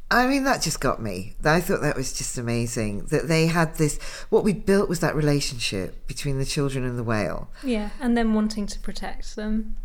I 0.10 0.26
mean, 0.28 0.46
that 0.46 0.62
just 0.62 0.80
got 0.80 1.02
me. 1.02 1.34
I 1.44 1.60
thought 1.60 1.82
that 1.82 1.98
was 1.98 2.14
just 2.14 2.38
amazing 2.38 3.06
that 3.08 3.28
they 3.28 3.48
had 3.48 3.76
this. 3.76 3.98
What 4.30 4.46
we 4.46 4.54
built 4.54 4.88
was 4.88 5.02
that 5.02 5.16
relationship 5.16 6.08
between 6.08 6.38
the 6.40 6.46
children 6.46 6.86
and 6.86 6.98
the 6.98 7.04
whale. 7.04 7.50
Yeah. 7.62 7.90
And 8.00 8.16
then 8.16 8.34
wanting 8.34 8.68
to 8.68 8.80
protect 8.80 9.36
them, 9.36 9.76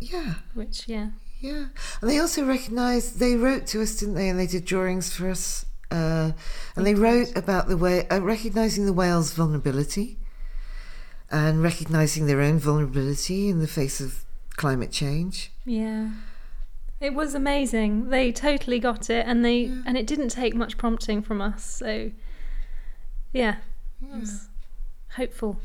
Yeah, 0.00 0.36
which, 0.54 0.88
yeah. 0.88 1.10
yeah. 1.40 1.66
And 2.00 2.10
they 2.10 2.18
also 2.18 2.46
recognised. 2.46 3.18
They 3.18 3.36
wrote 3.36 3.66
to 3.68 3.82
us, 3.82 3.96
didn't 3.96 4.14
they? 4.14 4.30
And 4.30 4.38
they 4.38 4.46
did 4.46 4.64
drawings 4.64 5.14
for 5.14 5.28
us. 5.28 5.66
Uh, 5.90 6.32
and 6.74 6.86
they 6.86 6.94
wrote 6.94 7.36
about 7.36 7.68
the 7.68 7.76
way 7.76 8.08
uh, 8.08 8.20
recognising 8.20 8.86
the 8.86 8.94
whale's 8.94 9.32
vulnerability, 9.32 10.18
and 11.30 11.62
recognising 11.62 12.26
their 12.26 12.40
own 12.40 12.58
vulnerability 12.58 13.48
in 13.48 13.60
the 13.60 13.66
face 13.66 14.00
of 14.00 14.24
climate 14.56 14.92
change. 14.92 15.52
Yeah. 15.64 16.10
It 17.00 17.14
was 17.14 17.34
amazing. 17.34 18.08
They 18.08 18.32
totally 18.32 18.78
got 18.78 19.10
it 19.10 19.26
and 19.26 19.44
they 19.44 19.66
and 19.84 19.98
it 19.98 20.06
didn't 20.06 20.30
take 20.30 20.54
much 20.54 20.78
prompting 20.78 21.22
from 21.22 21.42
us. 21.42 21.64
So 21.64 22.10
yeah. 23.32 23.56
Was 24.00 24.48
hopeful. 25.10 25.58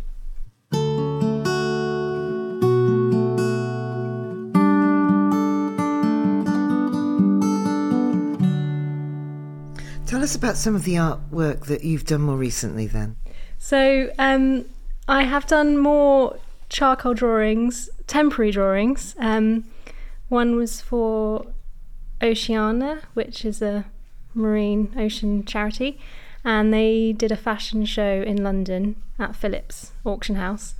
Tell 10.05 10.21
us 10.21 10.35
about 10.35 10.57
some 10.57 10.75
of 10.75 10.83
the 10.83 10.95
artwork 10.95 11.67
that 11.67 11.85
you've 11.85 12.05
done 12.05 12.21
more 12.21 12.35
recently. 12.35 12.87
Then. 12.87 13.15
So 13.57 14.11
um 14.19 14.65
I 15.11 15.23
have 15.23 15.45
done 15.45 15.77
more 15.77 16.39
charcoal 16.69 17.13
drawings, 17.13 17.89
temporary 18.07 18.51
drawings. 18.51 19.15
Um 19.19 19.65
one 20.29 20.55
was 20.55 20.79
for 20.79 21.47
Oceana, 22.21 23.01
which 23.13 23.43
is 23.43 23.61
a 23.61 23.85
marine 24.33 24.93
ocean 24.97 25.43
charity, 25.43 25.99
and 26.45 26.73
they 26.73 27.11
did 27.11 27.31
a 27.33 27.35
fashion 27.35 27.83
show 27.83 28.23
in 28.25 28.41
London 28.41 28.95
at 29.19 29.35
Phillips 29.35 29.91
Auction 30.05 30.35
House. 30.35 30.75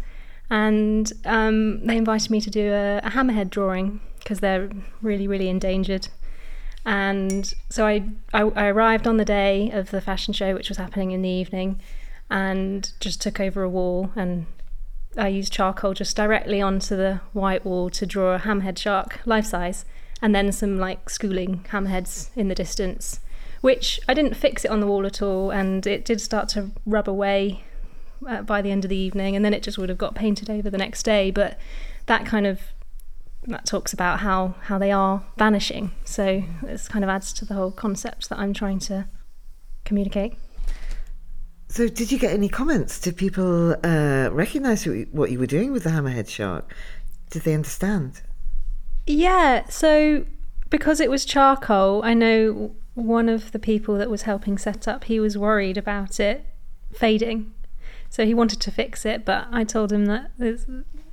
And 0.49 1.11
um, 1.25 1.85
they 1.85 1.97
invited 1.97 2.31
me 2.31 2.39
to 2.39 2.49
do 2.49 2.71
a, 2.71 2.99
a 2.99 3.09
hammerhead 3.09 3.49
drawing 3.49 3.99
because 4.19 4.39
they're 4.39 4.69
really, 5.01 5.27
really 5.27 5.49
endangered. 5.49 6.07
And 6.85 7.53
so 7.69 7.85
I, 7.85 8.05
I, 8.33 8.43
I 8.43 8.67
arrived 8.67 9.07
on 9.07 9.17
the 9.17 9.25
day 9.25 9.69
of 9.71 9.91
the 9.91 10.01
fashion 10.01 10.33
show, 10.33 10.53
which 10.53 10.69
was 10.69 10.77
happening 10.77 11.11
in 11.11 11.21
the 11.21 11.29
evening, 11.29 11.81
and 12.31 12.93
just 12.99 13.21
took 13.21 13.39
over 13.39 13.61
a 13.61 13.69
wall 13.69 14.09
and 14.15 14.47
I 15.17 15.27
used 15.27 15.51
charcoal 15.51 15.93
just 15.93 16.15
directly 16.15 16.61
onto 16.61 16.95
the 16.95 17.19
white 17.33 17.65
wall 17.65 17.89
to 17.89 18.05
draw 18.05 18.35
a 18.35 18.39
hammerhead 18.39 18.77
shark 18.77 19.19
life 19.25 19.45
size 19.45 19.83
and 20.21 20.33
then 20.33 20.51
some 20.53 20.79
like 20.79 21.09
schooling 21.09 21.65
hammerheads 21.69 22.29
in 22.35 22.47
the 22.47 22.55
distance 22.55 23.19
which 23.59 23.99
I 24.07 24.13
didn't 24.13 24.35
fix 24.35 24.63
it 24.63 24.71
on 24.71 24.79
the 24.79 24.87
wall 24.87 25.05
at 25.05 25.21
all 25.21 25.51
and 25.51 25.85
it 25.85 26.05
did 26.05 26.21
start 26.21 26.47
to 26.49 26.71
rub 26.85 27.09
away 27.09 27.65
uh, 28.27 28.41
by 28.41 28.61
the 28.61 28.71
end 28.71 28.85
of 28.85 28.89
the 28.89 28.95
evening 28.95 29.35
and 29.35 29.43
then 29.43 29.53
it 29.53 29.61
just 29.61 29.77
would 29.77 29.89
have 29.89 29.97
got 29.97 30.15
painted 30.15 30.49
over 30.49 30.69
the 30.69 30.77
next 30.77 31.03
day 31.03 31.31
but 31.31 31.59
that 32.05 32.25
kind 32.25 32.47
of 32.47 32.61
that 33.47 33.65
talks 33.65 33.91
about 33.91 34.19
how 34.19 34.55
how 34.63 34.77
they 34.77 34.91
are 34.91 35.23
vanishing. 35.35 35.91
So 36.05 36.43
this 36.61 36.87
kind 36.87 37.03
of 37.03 37.09
adds 37.09 37.33
to 37.33 37.45
the 37.45 37.55
whole 37.55 37.71
concept 37.71 38.29
that 38.29 38.37
I'm 38.37 38.53
trying 38.53 38.77
to 38.79 39.07
communicate 39.83 40.35
So, 41.71 41.87
did 41.87 42.11
you 42.11 42.19
get 42.19 42.33
any 42.33 42.49
comments? 42.49 42.99
Did 42.99 43.15
people 43.15 43.77
uh, 43.81 44.29
recognise 44.33 44.85
what 44.85 45.31
you- 45.31 45.39
were 45.39 45.45
doing 45.45 45.71
with 45.71 45.83
the 45.85 45.91
hammerhead 45.91 46.27
shark? 46.27 46.73
Did 47.29 47.43
they 47.43 47.53
understand? 47.53 48.21
Yeah, 49.07 49.69
so 49.69 50.25
because 50.69 50.99
it 50.99 51.09
was 51.09 51.23
charcoal, 51.23 52.01
I 52.03 52.13
know 52.13 52.75
one 52.93 53.29
of 53.29 53.53
the 53.53 53.57
people 53.59 53.97
that 53.99 54.09
was 54.09 54.23
helping 54.23 54.57
set 54.57 54.85
up, 54.85 55.05
he 55.05 55.17
was 55.21 55.37
worried 55.37 55.77
about 55.77 56.19
it 56.19 56.45
fading. 56.91 57.53
So 58.09 58.25
he 58.25 58.33
wanted 58.33 58.59
to 58.59 58.71
fix 58.71 59.05
it, 59.05 59.23
but 59.23 59.47
I 59.49 59.63
told 59.63 59.93
him 59.93 60.07
that 60.07 60.31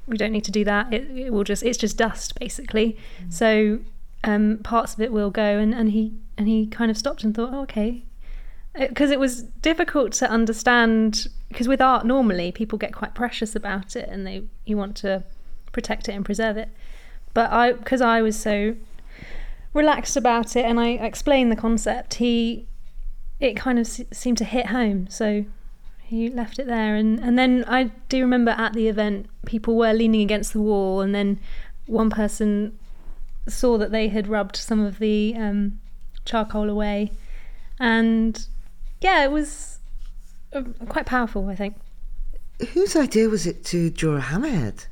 we 0.08 0.16
don't 0.16 0.32
need 0.32 0.44
to 0.44 0.50
do 0.50 0.64
that. 0.64 0.92
It, 0.92 1.08
it 1.16 1.32
will 1.32 1.44
just 1.44 1.62
it's 1.62 1.78
just 1.78 1.96
dust 1.96 2.36
basically. 2.40 2.96
So 3.28 3.78
um, 4.24 4.58
parts 4.64 4.94
of 4.94 5.00
it 5.00 5.12
will 5.12 5.30
go 5.30 5.58
and, 5.58 5.72
and 5.72 5.92
he 5.92 6.14
and 6.36 6.48
he 6.48 6.66
kind 6.66 6.90
of 6.90 6.98
stopped 6.98 7.22
and 7.22 7.32
thought, 7.32 7.50
oh, 7.52 7.60
okay. 7.62 8.02
Because 8.78 9.10
it 9.10 9.18
was 9.18 9.42
difficult 9.42 10.12
to 10.12 10.30
understand 10.30 11.26
because 11.48 11.66
with 11.66 11.80
art 11.80 12.04
normally 12.04 12.52
people 12.52 12.78
get 12.78 12.92
quite 12.92 13.14
precious 13.14 13.56
about 13.56 13.96
it 13.96 14.08
and 14.08 14.26
they 14.26 14.42
you 14.66 14.76
want 14.76 14.96
to 14.98 15.24
protect 15.72 16.08
it 16.08 16.12
and 16.12 16.24
preserve 16.24 16.56
it. 16.56 16.68
But 17.34 17.50
I 17.50 17.72
because 17.72 18.00
I 18.00 18.22
was 18.22 18.38
so 18.38 18.76
relaxed 19.74 20.16
about 20.16 20.56
it 20.56 20.64
and 20.64 20.78
I 20.78 20.90
explained 20.90 21.50
the 21.52 21.56
concept 21.56 22.14
he 22.14 22.66
it 23.40 23.54
kind 23.56 23.78
of 23.78 23.86
se- 23.86 24.06
seemed 24.12 24.38
to 24.38 24.44
hit 24.44 24.66
home. 24.66 25.08
So 25.08 25.44
he 26.02 26.28
left 26.30 26.58
it 26.58 26.66
there 26.66 26.94
and 26.94 27.18
and 27.20 27.38
then 27.38 27.64
I 27.66 27.84
do 28.08 28.20
remember 28.20 28.52
at 28.52 28.74
the 28.74 28.88
event 28.88 29.26
people 29.46 29.76
were 29.76 29.92
leaning 29.92 30.22
against 30.22 30.52
the 30.52 30.60
wall 30.60 31.00
and 31.00 31.14
then 31.14 31.40
one 31.86 32.10
person 32.10 32.78
saw 33.48 33.78
that 33.78 33.90
they 33.90 34.08
had 34.08 34.28
rubbed 34.28 34.56
some 34.56 34.80
of 34.80 34.98
the 34.98 35.34
um, 35.36 35.80
charcoal 36.24 36.68
away 36.68 37.12
and 37.80 38.46
yeah 39.00 39.24
it 39.24 39.30
was 39.30 39.78
uh, 40.52 40.62
quite 40.88 41.06
powerful 41.06 41.48
I 41.48 41.54
think 41.54 41.76
Whose 42.72 42.96
idea 42.96 43.28
was 43.28 43.46
it 43.46 43.64
to 43.66 43.88
draw 43.88 44.16
a 44.16 44.20
hammerhead? 44.20 44.86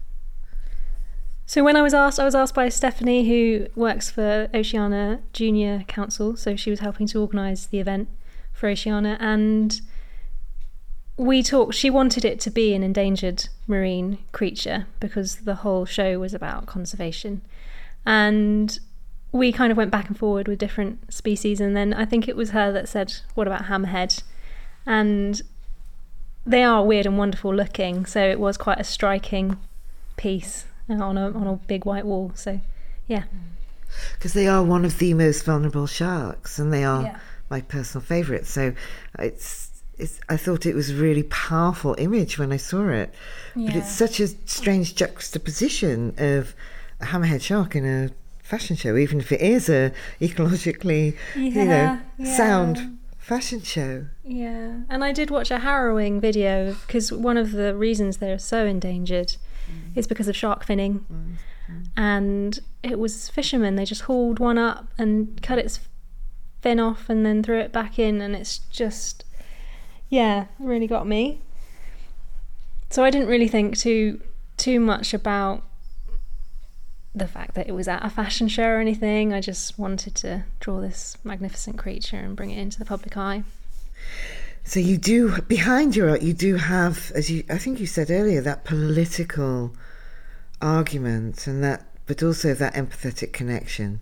So 1.47 1.65
when 1.65 1.77
I 1.77 1.83
was 1.83 1.95
asked, 1.95 2.19
I 2.19 2.25
was 2.25 2.35
asked 2.35 2.55
by 2.55 2.69
Stephanie, 2.69 3.29
who 3.29 3.67
works 3.75 4.11
for 4.11 4.49
Oceana 4.55 5.21
Junior 5.33 5.85
Council. 5.89 6.37
So 6.37 6.57
she 6.57 6.71
was 6.71 6.81
helping 6.81 7.07
to 7.09 7.21
organise 7.21 7.67
the 7.67 7.81
event 7.81 8.09
for 8.53 8.69
Oceana, 8.69 9.17
and 9.21 9.81
we 11.17 11.43
talked. 11.43 11.75
She 11.75 11.91
wanted 11.91 12.25
it 12.25 12.41
to 12.41 12.51
be 12.51 12.75
an 12.75 12.83
endangered 12.83 13.49
marine 13.67 14.19
creature 14.33 14.87
because 15.01 15.37
the 15.37 15.57
whole 15.57 15.85
show 15.85 16.19
was 16.19 16.35
about 16.35 16.67
conservation, 16.67 17.43
and 18.05 18.79
we 19.33 19.53
kind 19.53 19.71
of 19.71 19.77
went 19.77 19.91
back 19.91 20.09
and 20.09 20.19
forward 20.19 20.49
with 20.49 20.59
different 20.59 21.13
species. 21.13 21.61
And 21.61 21.77
then 21.77 21.93
I 21.93 22.05
think 22.05 22.29
it 22.29 22.37
was 22.37 22.51
her 22.51 22.73
that 22.73 22.89
said, 22.89 23.15
"What 23.35 23.47
about 23.47 23.65
hammerhead?" 23.65 24.23
And 24.87 25.43
they 26.45 26.63
are 26.63 26.85
weird 26.85 27.07
and 27.07 27.19
wonderful 27.19 27.55
looking, 27.55 28.07
so 28.07 28.21
it 28.25 28.39
was 28.39 28.57
quite 28.57 28.79
a 28.79 28.85
striking 28.85 29.59
piece 30.17 30.65
on 30.89 31.19
a 31.19 31.27
on 31.31 31.47
a 31.47 31.57
big 31.67 31.85
white 31.85 32.07
wall. 32.07 32.33
So, 32.35 32.61
yeah, 33.07 33.23
mm. 33.23 33.27
Because 34.15 34.33
they 34.33 34.47
are 34.47 34.63
one 34.63 34.85
of 34.85 34.99
the 34.99 35.15
most 35.15 35.45
vulnerable 35.45 35.87
sharks, 35.87 36.59
and 36.59 36.73
they 36.73 36.85
are 36.85 37.03
Yeah. 37.03 37.19
my 37.51 37.61
personal 37.61 38.05
favourite. 38.05 38.47
So, 38.47 38.73
it's. 39.19 39.71
It's, 39.99 40.21
I 40.29 40.37
thought 40.37 40.67
it 40.67 40.75
was 40.75 40.91
a 40.91 40.95
really 40.95 41.23
powerful 41.23 41.95
image 41.97 42.39
when 42.39 42.53
I 42.53 42.59
saw 42.59 42.87
it, 42.91 43.15
but 43.55 43.75
it's 43.75 43.91
such 43.91 44.21
a 44.21 44.29
strange 44.45 44.95
juxtaposition 44.95 46.13
of 46.19 46.55
a 47.01 47.07
hammerhead 47.07 47.41
shark 47.41 47.75
in 47.75 47.87
a 47.87 48.11
fashion 48.47 48.77
show, 48.77 48.97
even 48.97 49.19
if 49.21 49.33
it 49.33 49.41
is 49.41 49.69
a 49.69 49.93
ecologically, 50.21 51.17
you 51.35 51.51
know, 51.51 51.63
Yeah, 51.65 52.01
yeah. 52.19 52.37
sound 52.37 52.99
fashion 53.19 53.61
show. 53.61 54.07
yeah. 54.25 54.81
And 54.89 55.03
I 55.03 55.13
did 55.13 55.31
watch 55.31 55.51
a 55.51 55.59
harrowing 55.59 56.21
video 56.21 56.77
because 56.87 57.11
one 57.13 57.37
of 57.37 57.51
the 57.53 57.75
reasons 57.75 58.19
they're 58.19 58.39
so 58.39 58.65
endangered 58.65 59.37
mm. 59.69 59.97
is 59.97 60.07
because 60.07 60.29
of 60.29 60.37
shark 60.37 60.65
finning, 60.65 61.01
mm, 61.13 61.33
mm. 61.69 61.87
and 61.97 62.61
it 62.85 62.99
was 63.01 63.29
fishermen. 63.29 63.75
They 63.75 63.85
just 63.85 64.03
hauled 64.03 64.39
one 64.39 64.59
up 64.59 64.87
and 64.97 65.43
cut 65.43 65.59
its 65.59 65.81
fin 66.63 66.79
off 66.79 67.11
and 67.11 67.27
then 67.27 67.43
threw 67.43 67.59
it 67.59 67.73
back 67.73 67.99
in, 67.99 68.21
and 68.21 68.37
it's 68.37 68.59
just, 68.71 69.25
yeah, 70.09 70.47
really 70.61 70.87
got 70.87 71.05
me. 71.07 71.41
So 72.91 73.03
I 73.03 73.11
didn't 73.11 73.29
really 73.29 73.49
think 73.49 73.77
too 73.77 74.21
too 74.57 74.79
much 74.79 75.13
about 75.13 75.65
the 77.17 77.27
fact 77.27 77.55
that 77.55 77.67
it 77.67 77.73
was 77.73 77.89
at 77.89 78.05
a 78.05 78.11
fashion 78.11 78.47
show 78.47 78.67
or 78.67 78.81
anything. 78.81 79.33
I 79.33 79.41
just 79.41 79.79
wanted 79.79 80.15
to 80.17 80.45
draw 80.61 80.81
this 80.81 81.17
magnificent 81.25 81.79
creature 81.79 82.19
and 82.19 82.37
bring 82.37 82.51
it 82.51 82.59
into 82.59 82.79
the 82.79 82.85
public 82.85 83.17
eye. 83.17 83.43
So 84.65 84.81
you 84.81 84.99
do 84.99 85.41
behind 85.43 85.97
your 85.97 86.11
art, 86.11 86.23
you 86.23 86.35
do 86.35 86.57
have, 86.57 87.11
as 87.15 87.31
you, 87.31 87.45
I 87.49 87.57
think 87.57 87.81
you 87.81 87.87
said 87.87 88.11
earlier, 88.11 88.41
that 88.43 88.65
political 88.65 89.75
argument 90.61 91.47
and 91.47 91.65
that, 91.65 91.87
but 92.05 92.23
also 92.23 92.53
that 92.53 92.75
empathetic 92.75 93.33
connection. 93.33 94.01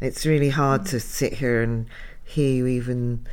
It's 0.00 0.26
really 0.26 0.50
hard 0.50 0.86
to 0.86 0.98
sit 0.98 1.34
here 1.34 1.62
and 1.62 1.86
hear 2.24 2.50
you 2.50 2.66
even 2.66 3.26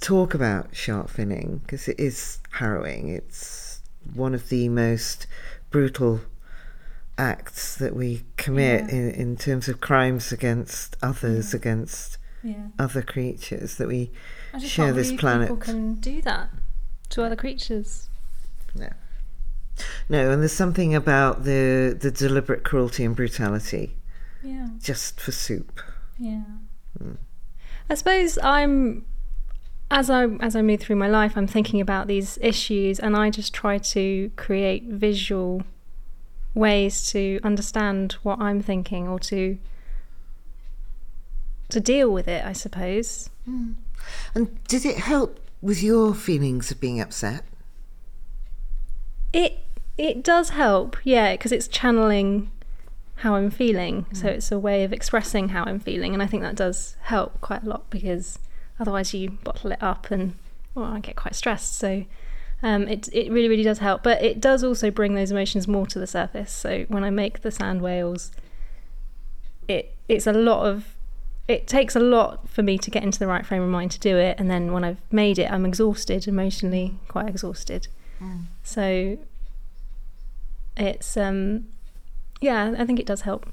talk 0.00 0.34
about 0.34 0.74
shark 0.74 1.10
finning 1.10 1.62
because 1.62 1.88
it 1.88 1.98
is 1.98 2.40
harrowing. 2.50 3.08
It's 3.08 3.80
one 4.14 4.34
of 4.34 4.48
the 4.48 4.68
most 4.68 5.26
brutal 5.70 6.20
acts 7.16 7.76
that 7.76 7.94
we 7.94 8.22
commit 8.48 8.80
Yeah. 8.88 8.96
in, 8.98 9.10
in 9.22 9.36
terms 9.36 9.68
of 9.68 9.80
crimes 9.80 10.32
against 10.32 10.96
others, 11.02 11.46
mm. 11.46 11.52
Yeah. 11.52 11.58
against 11.60 12.18
other 12.78 13.02
creatures 13.02 13.76
that 13.78 13.88
we 13.88 14.10
share 14.74 14.92
this 14.92 15.12
planet. 15.12 15.48
people 15.48 15.56
can 15.72 15.94
do 15.94 16.22
that 16.22 16.46
to 17.10 17.22
other 17.24 17.36
creatures. 17.36 18.08
no. 18.74 18.88
No, 20.08 20.32
and 20.32 20.42
there's 20.42 20.52
something 20.64 20.92
about 20.94 21.44
the 21.44 21.96
the 22.04 22.10
deliberate 22.10 22.64
cruelty 22.64 23.04
and 23.04 23.14
brutality 23.14 23.86
Yeah. 24.42 24.68
just 24.90 25.20
for 25.20 25.30
soup. 25.30 25.80
Yeah. 26.18 26.42
Mm. 27.00 27.16
I 27.90 27.94
suppose 27.94 28.38
I'm 28.42 29.04
as 29.90 30.10
I 30.10 30.24
as 30.48 30.56
I 30.56 30.62
move 30.62 30.80
through 30.80 30.96
my 30.96 31.08
life, 31.20 31.32
I'm 31.36 31.46
thinking 31.46 31.80
about 31.80 32.08
these 32.08 32.38
issues, 32.52 32.98
and 32.98 33.16
I 33.16 33.30
just 33.30 33.54
try 33.54 33.78
to 33.94 34.30
create 34.36 34.82
visual 34.84 35.62
ways 36.58 37.10
to 37.12 37.40
understand 37.42 38.12
what 38.22 38.40
I'm 38.40 38.60
thinking 38.62 39.08
or 39.08 39.18
to 39.20 39.58
to 41.70 41.80
deal 41.80 42.10
with 42.10 42.28
it. 42.28 42.44
I 42.44 42.52
suppose. 42.52 43.30
Mm. 43.48 43.74
And 44.34 44.64
did 44.64 44.84
it 44.84 44.96
help 44.96 45.40
with 45.60 45.82
your 45.82 46.14
feelings 46.14 46.70
of 46.70 46.80
being 46.80 47.00
upset? 47.00 47.44
It 49.32 49.64
it 49.96 50.22
does 50.22 50.50
help, 50.50 50.96
yeah, 51.04 51.32
because 51.32 51.52
it's 51.52 51.68
channeling 51.68 52.50
how 53.16 53.34
I'm 53.34 53.50
feeling. 53.50 54.06
So 54.12 54.26
mm. 54.26 54.30
it's 54.30 54.52
a 54.52 54.58
way 54.58 54.84
of 54.84 54.92
expressing 54.92 55.50
how 55.50 55.64
I'm 55.64 55.80
feeling, 55.80 56.14
and 56.14 56.22
I 56.22 56.26
think 56.26 56.42
that 56.42 56.54
does 56.54 56.96
help 57.02 57.40
quite 57.40 57.64
a 57.64 57.68
lot 57.68 57.90
because 57.90 58.38
otherwise 58.78 59.12
you 59.12 59.30
bottle 59.30 59.72
it 59.72 59.82
up 59.82 60.10
and 60.10 60.34
well, 60.74 60.86
I 60.86 61.00
get 61.00 61.16
quite 61.16 61.34
stressed. 61.34 61.76
So 61.76 62.04
um, 62.62 62.88
it 62.88 63.08
it 63.12 63.30
really 63.30 63.48
really 63.48 63.62
does 63.62 63.78
help, 63.78 64.02
but 64.02 64.22
it 64.22 64.40
does 64.40 64.64
also 64.64 64.90
bring 64.90 65.14
those 65.14 65.30
emotions 65.30 65.68
more 65.68 65.86
to 65.86 65.98
the 65.98 66.06
surface. 66.06 66.52
So 66.52 66.84
when 66.88 67.04
I 67.04 67.10
make 67.10 67.42
the 67.42 67.50
sand 67.50 67.82
whales, 67.82 68.32
it 69.68 69.94
it's 70.08 70.26
a 70.26 70.32
lot 70.32 70.66
of 70.66 70.94
it 71.46 71.66
takes 71.66 71.96
a 71.96 72.00
lot 72.00 72.48
for 72.48 72.62
me 72.62 72.76
to 72.76 72.90
get 72.90 73.02
into 73.02 73.18
the 73.18 73.26
right 73.26 73.46
frame 73.46 73.62
of 73.62 73.68
mind 73.68 73.90
to 73.92 74.00
do 74.00 74.16
it, 74.16 74.38
and 74.40 74.50
then 74.50 74.72
when 74.72 74.84
I've 74.84 75.00
made 75.10 75.38
it, 75.38 75.50
I'm 75.50 75.64
exhausted 75.64 76.26
emotionally, 76.26 76.94
quite 77.08 77.28
exhausted. 77.28 77.88
So 78.64 79.18
it's 80.76 81.16
um 81.16 81.66
yeah, 82.40 82.74
I 82.78 82.84
think 82.84 82.98
it 82.98 83.06
does 83.06 83.22
help. 83.22 83.46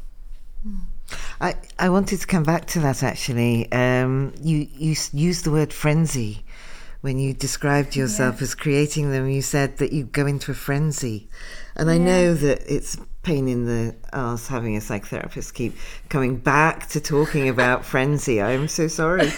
I, 1.39 1.55
I 1.77 1.89
wanted 1.89 2.19
to 2.21 2.27
come 2.27 2.43
back 2.43 2.65
to 2.67 2.79
that 2.79 3.03
actually. 3.03 3.71
Um, 3.71 4.33
you 4.41 4.67
you 4.73 4.95
used 5.13 5.43
the 5.43 5.51
word 5.51 5.71
frenzy 5.71 6.43
when 7.05 7.19
you 7.19 7.35
described 7.35 7.95
yourself 7.95 8.41
as 8.41 8.55
creating 8.55 9.11
them. 9.11 9.29
You 9.29 9.43
said 9.43 9.77
that 9.77 9.93
you 9.93 10.05
go 10.05 10.25
into 10.25 10.49
a 10.49 10.55
frenzy, 10.55 11.29
and 11.75 11.87
I 11.91 11.99
know 11.99 12.33
that 12.33 12.63
it's 12.65 12.97
pain 13.21 13.47
in 13.47 13.65
the 13.65 13.95
arse 14.11 14.47
having 14.47 14.75
a 14.75 14.79
psychotherapist 14.79 15.53
keep 15.53 15.75
coming 16.09 16.35
back 16.37 16.87
to 16.89 16.99
talking 16.99 17.47
about 17.47 17.85
frenzy. 17.91 18.41
I'm 18.41 18.67
so 18.67 18.87
sorry, 18.87 19.31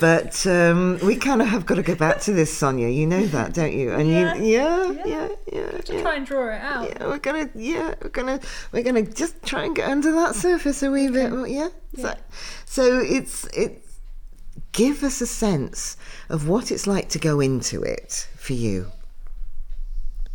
but 0.00 0.46
um, 0.46 0.98
we 1.04 1.14
kind 1.14 1.42
of 1.42 1.48
have 1.48 1.66
got 1.66 1.74
to 1.74 1.82
go 1.82 1.94
back 1.94 2.20
to 2.22 2.32
this, 2.32 2.56
Sonia. 2.56 2.88
You 2.88 3.06
know 3.06 3.26
that, 3.26 3.52
don't 3.52 3.74
you? 3.74 3.92
And 3.92 4.08
Yeah. 4.10 4.34
you, 4.36 4.44
yeah, 4.54 4.92
yeah, 5.04 5.28
yeah. 5.52 5.80
yeah. 5.92 6.00
Try 6.00 6.14
and 6.16 6.24
draw 6.26 6.54
it 6.54 6.62
out. 6.62 6.88
Yeah, 6.88 7.06
we're 7.06 7.18
gonna 7.18 7.50
yeah, 7.54 7.96
we're 8.02 8.08
gonna 8.08 8.40
we're 8.72 8.82
gonna 8.82 9.02
just 9.02 9.42
try 9.42 9.64
and 9.64 9.76
get 9.76 9.90
under 9.90 10.10
that 10.12 10.34
surface 10.36 10.82
a 10.82 10.90
wee 10.90 11.10
bit 11.10 11.30
more, 11.32 11.46
yeah. 11.46 11.68
So, 11.98 12.14
so 12.64 12.98
it's 13.00 13.44
it's 13.52 13.89
give 14.72 15.02
us 15.02 15.20
a 15.20 15.26
sense 15.26 15.96
of 16.28 16.48
what 16.48 16.70
it's 16.70 16.86
like 16.86 17.08
to 17.10 17.18
go 17.18 17.40
into 17.40 17.82
it 17.82 18.28
for 18.36 18.52
you. 18.52 18.92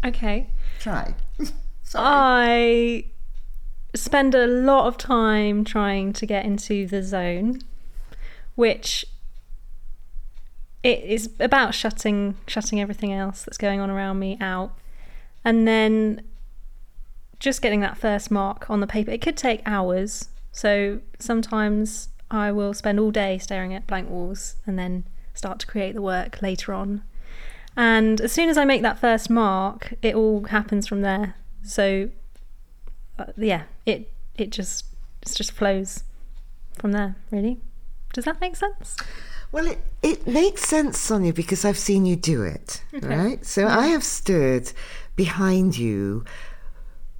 Okay. 0.06 0.48
Try. 0.80 1.15
I 1.95 3.06
spend 3.95 4.36
a 4.36 4.45
lot 4.45 4.88
of 4.88 4.98
time 4.98 5.63
trying 5.63 6.13
to 6.13 6.26
get 6.26 6.45
into 6.45 6.88
the 6.88 7.02
zone, 7.02 7.62
which 8.56 9.06
it 10.84 11.04
is 11.04 11.32
about 11.39 11.74
shutting 11.74 12.38
shutting 12.48 12.80
everything 12.80 13.12
else 13.12 13.43
that's 13.43 13.58
going 13.58 13.80
on 13.80 13.89
around 13.89 14.19
me 14.19 14.38
out, 14.41 14.78
and 15.43 15.67
then 15.67 16.21
just 17.39 17.62
getting 17.62 17.80
that 17.82 17.98
first 17.98 18.30
mark 18.30 18.69
on 18.69 18.82
the 18.82 18.88
paper. 18.88 19.12
It 19.12 19.21
could 19.21 19.38
take 19.38 19.62
hours, 19.65 20.30
so 20.52 21.00
sometimes 21.19 22.10
I 22.36 22.52
will 22.52 22.74
spend 22.74 23.00
all 23.00 23.12
day 23.12 23.38
staring 23.38 23.74
at 23.74 23.88
blank 23.88 24.10
walls 24.10 24.56
and 24.65 24.78
then 24.78 25.06
start 25.34 25.60
to 25.60 25.67
create 25.67 25.95
the 25.95 26.02
work 26.02 26.41
later 26.41 26.74
on. 26.74 27.04
And 27.78 28.21
as 28.21 28.32
soon 28.32 28.50
as 28.50 28.58
I 28.58 28.65
make 28.65 28.82
that 28.82 29.00
first 29.00 29.30
mark, 29.30 29.93
it 30.02 30.15
all 30.15 30.45
happens 30.45 30.88
from 30.88 31.02
there. 31.02 31.36
So, 31.63 32.10
uh, 33.17 33.26
yeah, 33.38 33.63
it 33.86 34.12
it 34.36 34.52
just 34.52 34.86
it 35.21 35.34
just 35.34 35.52
flows 35.52 36.04
from 36.80 36.91
there. 36.91 37.15
Really, 37.32 37.60
does 38.13 38.26
that 38.26 38.39
make 38.39 38.56
sense? 38.56 38.95
Well, 39.52 39.67
it, 39.67 39.80
it 40.02 40.28
makes 40.28 40.63
sense, 40.63 41.00
Sonia, 41.00 41.34
because 41.34 41.63
I've 41.63 41.78
seen 41.78 42.06
you 42.06 42.15
do 42.15 42.43
it, 42.43 42.84
right? 43.02 43.45
So 43.45 43.67
I 43.67 43.88
have 43.88 44.04
stood 44.04 44.71
behind 45.15 45.78
you, 45.78 46.26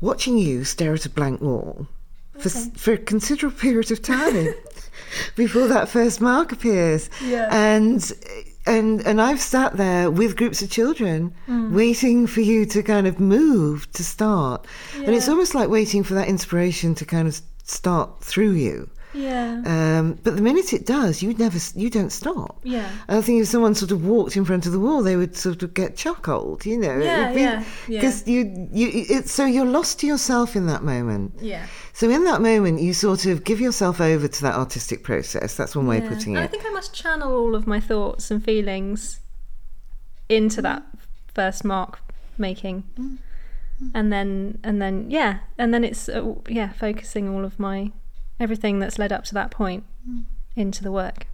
watching 0.02 0.38
you 0.38 0.64
stare 0.64 0.94
at 0.94 1.06
a 1.06 1.10
blank 1.10 1.42
wall 1.42 1.88
for, 2.34 2.50
s 2.50 2.70
for 2.76 2.94
a 2.94 2.98
considerable 2.98 3.58
period 3.58 3.92
of 3.92 4.02
time 4.02 4.54
before 5.36 5.68
that 5.68 5.90
first 5.90 6.22
mark 6.22 6.52
appears. 6.52 7.10
Yeah. 7.24 7.48
And 7.52 8.12
and 8.66 9.02
and 9.06 9.22
I've 9.22 9.42
sat 9.42 9.78
there 9.78 10.10
with 10.10 10.36
groups 10.36 10.62
of 10.62 10.70
children 10.70 11.34
mm. 11.48 11.72
waiting 11.72 12.28
for 12.28 12.42
you 12.42 12.66
to 12.68 12.82
kind 12.82 13.08
of 13.08 13.20
move 13.20 13.92
to 13.94 14.04
start. 14.04 14.66
And 14.96 15.10
it's 15.10 15.30
almost 15.30 15.56
like 15.56 15.70
waiting 15.70 16.04
for 16.04 16.14
that 16.16 16.28
inspiration 16.28 16.96
to 16.96 17.06
kind 17.06 17.28
of 17.28 17.42
start 17.64 18.24
through 18.24 18.52
you. 18.52 18.90
Yeah. 19.16 19.62
Um, 19.66 20.20
but 20.24 20.36
the 20.36 20.42
minute 20.42 20.74
it 20.74 20.86
does, 20.86 21.24
you 21.24 21.34
never, 21.34 21.58
you 21.74 21.90
don't 21.90 22.12
stop. 22.12 22.60
Yeah. 22.64 22.90
I 23.08 23.22
think 23.22 23.42
if 23.42 23.48
someone 23.48 23.74
sort 23.74 23.92
of 23.92 24.06
walked 24.06 24.36
in 24.36 24.46
front 24.46 24.66
of 24.66 24.72
the 24.72 24.80
wall, 24.80 25.02
they 25.02 25.16
would 25.16 25.36
sort 25.36 25.64
of 25.64 25.74
get 25.74 25.96
chuckled, 25.96 26.66
you 26.66 26.78
know. 26.78 26.98
Yeah, 26.98 27.32
yeah, 27.32 27.64
yeah. 27.88 28.00
Because 28.02 28.28
you, 28.28 28.68
you, 28.72 28.90
it's 28.92 29.32
so 29.32 29.46
you're 29.46 29.66
lost 29.66 30.00
to 30.02 30.08
yourself 30.08 30.56
in 30.56 30.68
that 30.68 30.84
moment. 30.84 31.34
Yeah. 31.40 31.66
So 31.94 32.10
in 32.10 32.26
that 32.26 32.42
moment, 32.42 32.82
you 32.82 32.94
sort 32.94 33.26
of 33.26 33.46
give 33.46 33.62
yourself 33.62 34.02
over 34.02 34.28
to 34.28 34.42
that 34.42 34.56
artistic 34.56 35.04
process. 35.04 35.56
That's 35.56 35.76
one 35.76 35.88
way 35.88 36.00
of 36.00 36.08
putting 36.08 36.36
it. 36.36 36.40
I 36.40 36.48
think 36.48 36.66
I 36.66 36.70
must 36.70 36.94
channel 36.94 37.34
all 37.34 37.56
of 37.56 37.66
my 37.66 37.80
thoughts 37.80 38.30
and 38.30 38.44
feelings 38.44 39.22
into 40.28 40.62
that 40.62 40.84
first 41.34 41.64
mark 41.64 42.00
making, 42.38 42.84
and 43.94 44.12
then 44.12 44.60
and 44.64 44.82
then 44.82 45.10
yeah, 45.10 45.40
and 45.58 45.74
then 45.74 45.86
it's 45.86 46.10
uh, 46.10 46.34
yeah 46.50 46.74
focusing 46.74 47.30
all 47.30 47.46
of 47.46 47.58
my 47.60 47.92
everything 48.40 48.80
that's 48.80 49.00
led 49.00 49.12
up 49.12 49.24
to 49.26 49.34
that 49.34 49.52
point 49.52 49.84
mm. 50.08 50.24
into 50.56 50.84
the 50.84 50.92
work. 50.92 51.28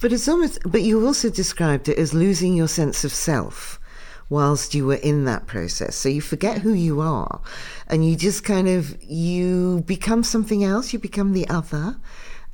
But 0.00 0.12
it's 0.12 0.28
almost, 0.28 0.58
but 0.66 0.82
you 0.82 1.06
also 1.06 1.30
described 1.30 1.88
it 1.88 1.98
as 1.98 2.12
losing 2.12 2.54
your 2.54 2.68
sense 2.68 3.04
of 3.04 3.12
self 3.12 3.80
whilst 4.28 4.74
you 4.74 4.86
were 4.86 4.96
in 4.96 5.24
that 5.24 5.46
process. 5.46 5.96
So 5.96 6.08
you 6.08 6.20
forget 6.20 6.58
who 6.58 6.72
you 6.72 7.00
are 7.00 7.40
and 7.86 8.04
you 8.08 8.16
just 8.16 8.44
kind 8.44 8.68
of, 8.68 9.02
you 9.02 9.82
become 9.86 10.22
something 10.22 10.64
else, 10.64 10.92
you 10.92 10.98
become 10.98 11.32
the 11.32 11.48
other. 11.48 11.96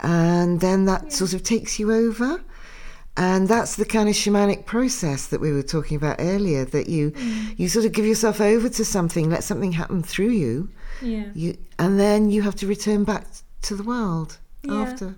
And 0.01 0.61
then 0.61 0.87
that 0.87 1.13
sort 1.13 1.33
of 1.33 1.43
takes 1.43 1.79
you 1.79 1.93
over. 1.93 2.43
And 3.17 3.49
that's 3.49 3.77
the 3.77 3.85
kind 3.85 4.09
of 4.09 4.15
shamanic 4.15 4.67
process 4.67 5.27
that 5.27 5.41
we 5.41 5.53
were 5.53 5.63
talking 5.63 5.97
about 5.97 6.17
earlier 6.21 6.65
that 6.67 6.89
you, 6.89 7.11
mm. 7.11 7.59
you 7.59 7.69
sort 7.69 7.85
of 7.85 7.93
give 7.93 8.07
yourself 8.07 8.41
over 8.41 8.69
to 8.69 8.85
something, 8.85 9.29
let 9.29 9.45
something 9.45 9.73
happen 9.73 10.03
through 10.03 10.31
you, 10.31 10.71
Yeah. 11.03 11.25
you, 11.35 11.57
and 11.79 11.99
then 11.99 12.31
you 12.31 12.43
have 12.43 12.57
to 12.57 12.67
return 12.67 13.05
back 13.05 13.27
to 13.63 13.75
the 13.77 13.83
world 13.83 14.39
Yeah. 14.63 14.75
after. 14.83 15.15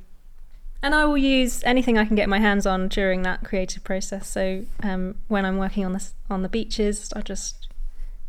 And 0.85 0.95
I 0.97 1.05
will 1.05 1.19
use 1.19 1.63
anything 1.65 1.97
I 1.97 2.05
can 2.05 2.17
get 2.17 2.29
my 2.29 2.41
hands 2.41 2.67
on 2.67 2.89
during 2.89 3.23
that 3.23 3.45
creative 3.45 3.85
process. 3.85 4.29
So 4.29 4.65
um, 4.83 5.15
when 5.29 5.45
I'm 5.45 5.59
working 5.59 5.85
on 5.85 5.93
the 5.93 6.05
on 6.29 6.43
the 6.43 6.49
beaches, 6.49 7.13
I 7.15 7.21
just 7.21 7.69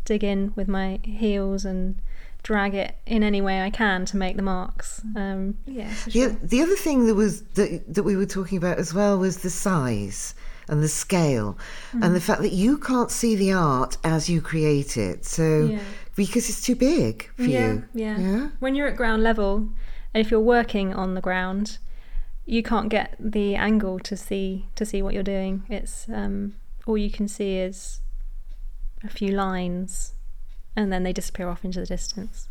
dig 0.05 0.23
in 0.23 0.53
with 0.55 0.67
my 0.67 0.99
heels 1.03 1.65
and 1.65 1.95
drag 2.43 2.75
it 2.75 2.95
in 3.07 3.23
any 3.23 3.41
way 3.41 3.61
I 3.61 3.69
can 3.71 4.05
to 4.05 4.17
make 4.17 4.35
the 4.35 4.43
marks. 4.43 5.01
Um, 5.15 5.57
yeah, 5.65 5.89
for 5.93 6.09
The, 6.11 6.37
the 6.43 6.61
other 6.61 6.75
thing 6.75 7.07
that 7.07 7.15
was 7.15 7.41
that, 7.55 7.91
that 7.93 8.03
we 8.03 8.15
were 8.15 8.25
talking 8.27 8.57
about 8.57 8.77
as 8.77 8.93
well 8.93 9.17
was 9.17 9.37
the 9.39 9.49
size 9.49 10.35
and 10.67 10.83
the 10.83 10.87
scale 10.89 11.57
and 11.93 12.15
the 12.15 12.21
fact 12.21 12.41
that 12.41 12.51
you 12.53 12.77
can't 12.77 13.11
see 13.11 13.35
the 13.35 13.51
art 13.53 13.97
as 14.03 14.29
you 14.29 14.41
create 14.41 14.95
it. 14.97 15.25
So 15.25 15.65
Yeah. 15.71 15.79
Because 16.15 16.49
it's 16.49 16.61
too 16.61 16.75
big 16.75 17.29
for 17.35 17.43
yeah, 17.43 17.73
you. 17.73 17.83
yeah. 17.93 18.19
Yeah. 18.19 18.49
When 18.59 18.75
you're 18.75 18.87
at 18.87 18.95
ground 18.95 19.23
level, 19.23 19.69
and 20.13 20.25
if 20.25 20.31
you're 20.31 20.39
working 20.39 20.93
on 20.93 21.15
the 21.15 21.21
ground, 21.21 21.79
you 22.45 22.61
can't 22.61 22.89
get 22.89 23.15
the 23.19 23.55
angle 23.55 23.99
to 23.99 24.15
see 24.17 24.67
to 24.75 24.85
see 24.85 25.01
what 25.01 25.13
you're 25.13 25.23
doing. 25.23 25.63
It's 25.69 26.07
um, 26.09 26.55
all 26.85 26.97
you 26.97 27.09
can 27.09 27.27
see 27.27 27.57
is 27.57 28.01
a 29.03 29.09
few 29.09 29.31
lines, 29.31 30.13
and 30.75 30.91
then 30.91 31.03
they 31.03 31.13
disappear 31.13 31.49
off 31.49 31.65
into 31.65 31.79
the 31.79 31.85
distance. 31.85 32.47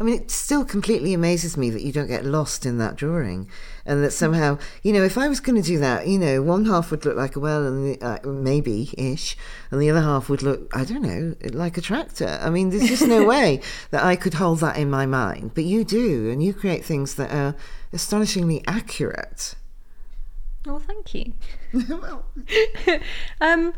I 0.00 0.02
mean, 0.02 0.16
it 0.16 0.30
still 0.30 0.64
completely 0.64 1.14
amazes 1.14 1.56
me 1.56 1.70
that 1.70 1.82
you 1.82 1.92
don't 1.92 2.08
get 2.08 2.24
lost 2.24 2.66
in 2.66 2.78
that 2.78 2.96
drawing, 2.96 3.48
and 3.86 4.02
that 4.02 4.10
somehow, 4.10 4.58
you 4.82 4.92
know, 4.92 5.04
if 5.04 5.16
I 5.16 5.28
was 5.28 5.38
going 5.38 5.60
to 5.60 5.66
do 5.66 5.78
that, 5.78 6.08
you 6.08 6.18
know, 6.18 6.42
one 6.42 6.64
half 6.64 6.90
would 6.90 7.04
look 7.04 7.16
like 7.16 7.36
a 7.36 7.40
well, 7.40 7.64
and 7.64 7.94
the, 7.94 8.04
uh, 8.04 8.18
maybe 8.28 8.90
ish, 8.98 9.36
and 9.70 9.80
the 9.80 9.90
other 9.90 10.02
half 10.02 10.28
would 10.28 10.42
look, 10.42 10.68
I 10.76 10.84
don't 10.84 11.02
know, 11.02 11.36
like 11.52 11.78
a 11.78 11.80
tractor. 11.80 12.40
I 12.42 12.50
mean, 12.50 12.70
there's 12.70 12.88
just 12.88 13.06
no 13.06 13.24
way 13.26 13.60
that 13.90 14.04
I 14.04 14.16
could 14.16 14.34
hold 14.34 14.60
that 14.60 14.76
in 14.76 14.90
my 14.90 15.06
mind, 15.06 15.52
but 15.54 15.64
you 15.64 15.84
do, 15.84 16.28
and 16.28 16.42
you 16.42 16.52
create 16.52 16.84
things 16.84 17.14
that 17.14 17.30
are 17.30 17.54
astonishingly 17.92 18.64
accurate. 18.66 19.54
Oh, 20.66 20.80
thank 20.80 21.14
you. 21.14 21.34
um, 23.40 23.74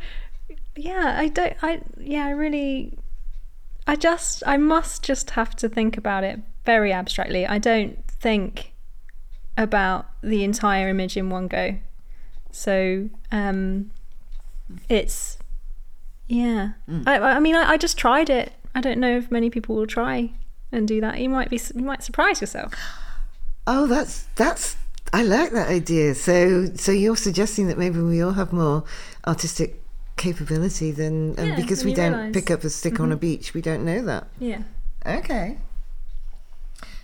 yeah, 0.76 1.16
I 1.18 1.28
don't. 1.28 1.56
I 1.62 1.82
yeah, 1.98 2.26
I 2.26 2.30
really 2.30 2.98
I 3.86 3.96
just, 3.96 4.42
I 4.46 4.56
must 4.56 5.02
just 5.02 5.30
have 5.30 5.54
to 5.56 5.68
think 5.68 5.96
about 5.96 6.24
it 6.24 6.40
very 6.64 6.92
abstractly. 6.92 7.46
I 7.46 7.58
don't 7.58 8.04
think 8.08 8.72
about 9.56 10.06
the 10.22 10.42
entire 10.44 10.88
image 10.88 11.16
in 11.16 11.30
one 11.30 11.46
go. 11.46 11.78
So 12.50 13.08
um, 13.30 13.90
it's, 14.88 15.38
yeah. 16.26 16.72
Mm. 16.88 17.06
I, 17.06 17.18
I 17.18 17.40
mean, 17.40 17.54
I, 17.54 17.70
I 17.70 17.76
just 17.76 17.96
tried 17.96 18.28
it. 18.28 18.52
I 18.74 18.80
don't 18.80 18.98
know 18.98 19.16
if 19.16 19.30
many 19.30 19.50
people 19.50 19.76
will 19.76 19.86
try 19.86 20.32
and 20.72 20.88
do 20.88 21.00
that. 21.00 21.18
You 21.20 21.28
might 21.28 21.48
be, 21.48 21.60
you 21.74 21.82
might 21.82 22.02
surprise 22.02 22.40
yourself. 22.40 22.74
Oh, 23.66 23.86
that's 23.86 24.24
that's. 24.34 24.76
I 25.12 25.22
like 25.22 25.52
that 25.52 25.68
idea. 25.68 26.14
So, 26.14 26.66
so 26.74 26.92
you're 26.92 27.16
suggesting 27.16 27.68
that 27.68 27.78
maybe 27.78 28.00
we 28.00 28.20
all 28.20 28.32
have 28.32 28.52
more 28.52 28.84
artistic 29.26 29.80
capability 30.16 30.90
than 30.90 31.34
and 31.38 31.48
yeah, 31.48 31.56
because 31.56 31.84
we 31.84 31.92
don't 31.92 32.12
realise. 32.12 32.34
pick 32.34 32.50
up 32.50 32.64
a 32.64 32.70
stick 32.70 32.94
mm-hmm. 32.94 33.04
on 33.04 33.12
a 33.12 33.14
mm-hmm. 33.14 33.20
beach 33.20 33.54
we 33.54 33.60
don't 33.60 33.84
know 33.84 34.02
that 34.02 34.26
yeah 34.38 34.62
okay 35.04 35.58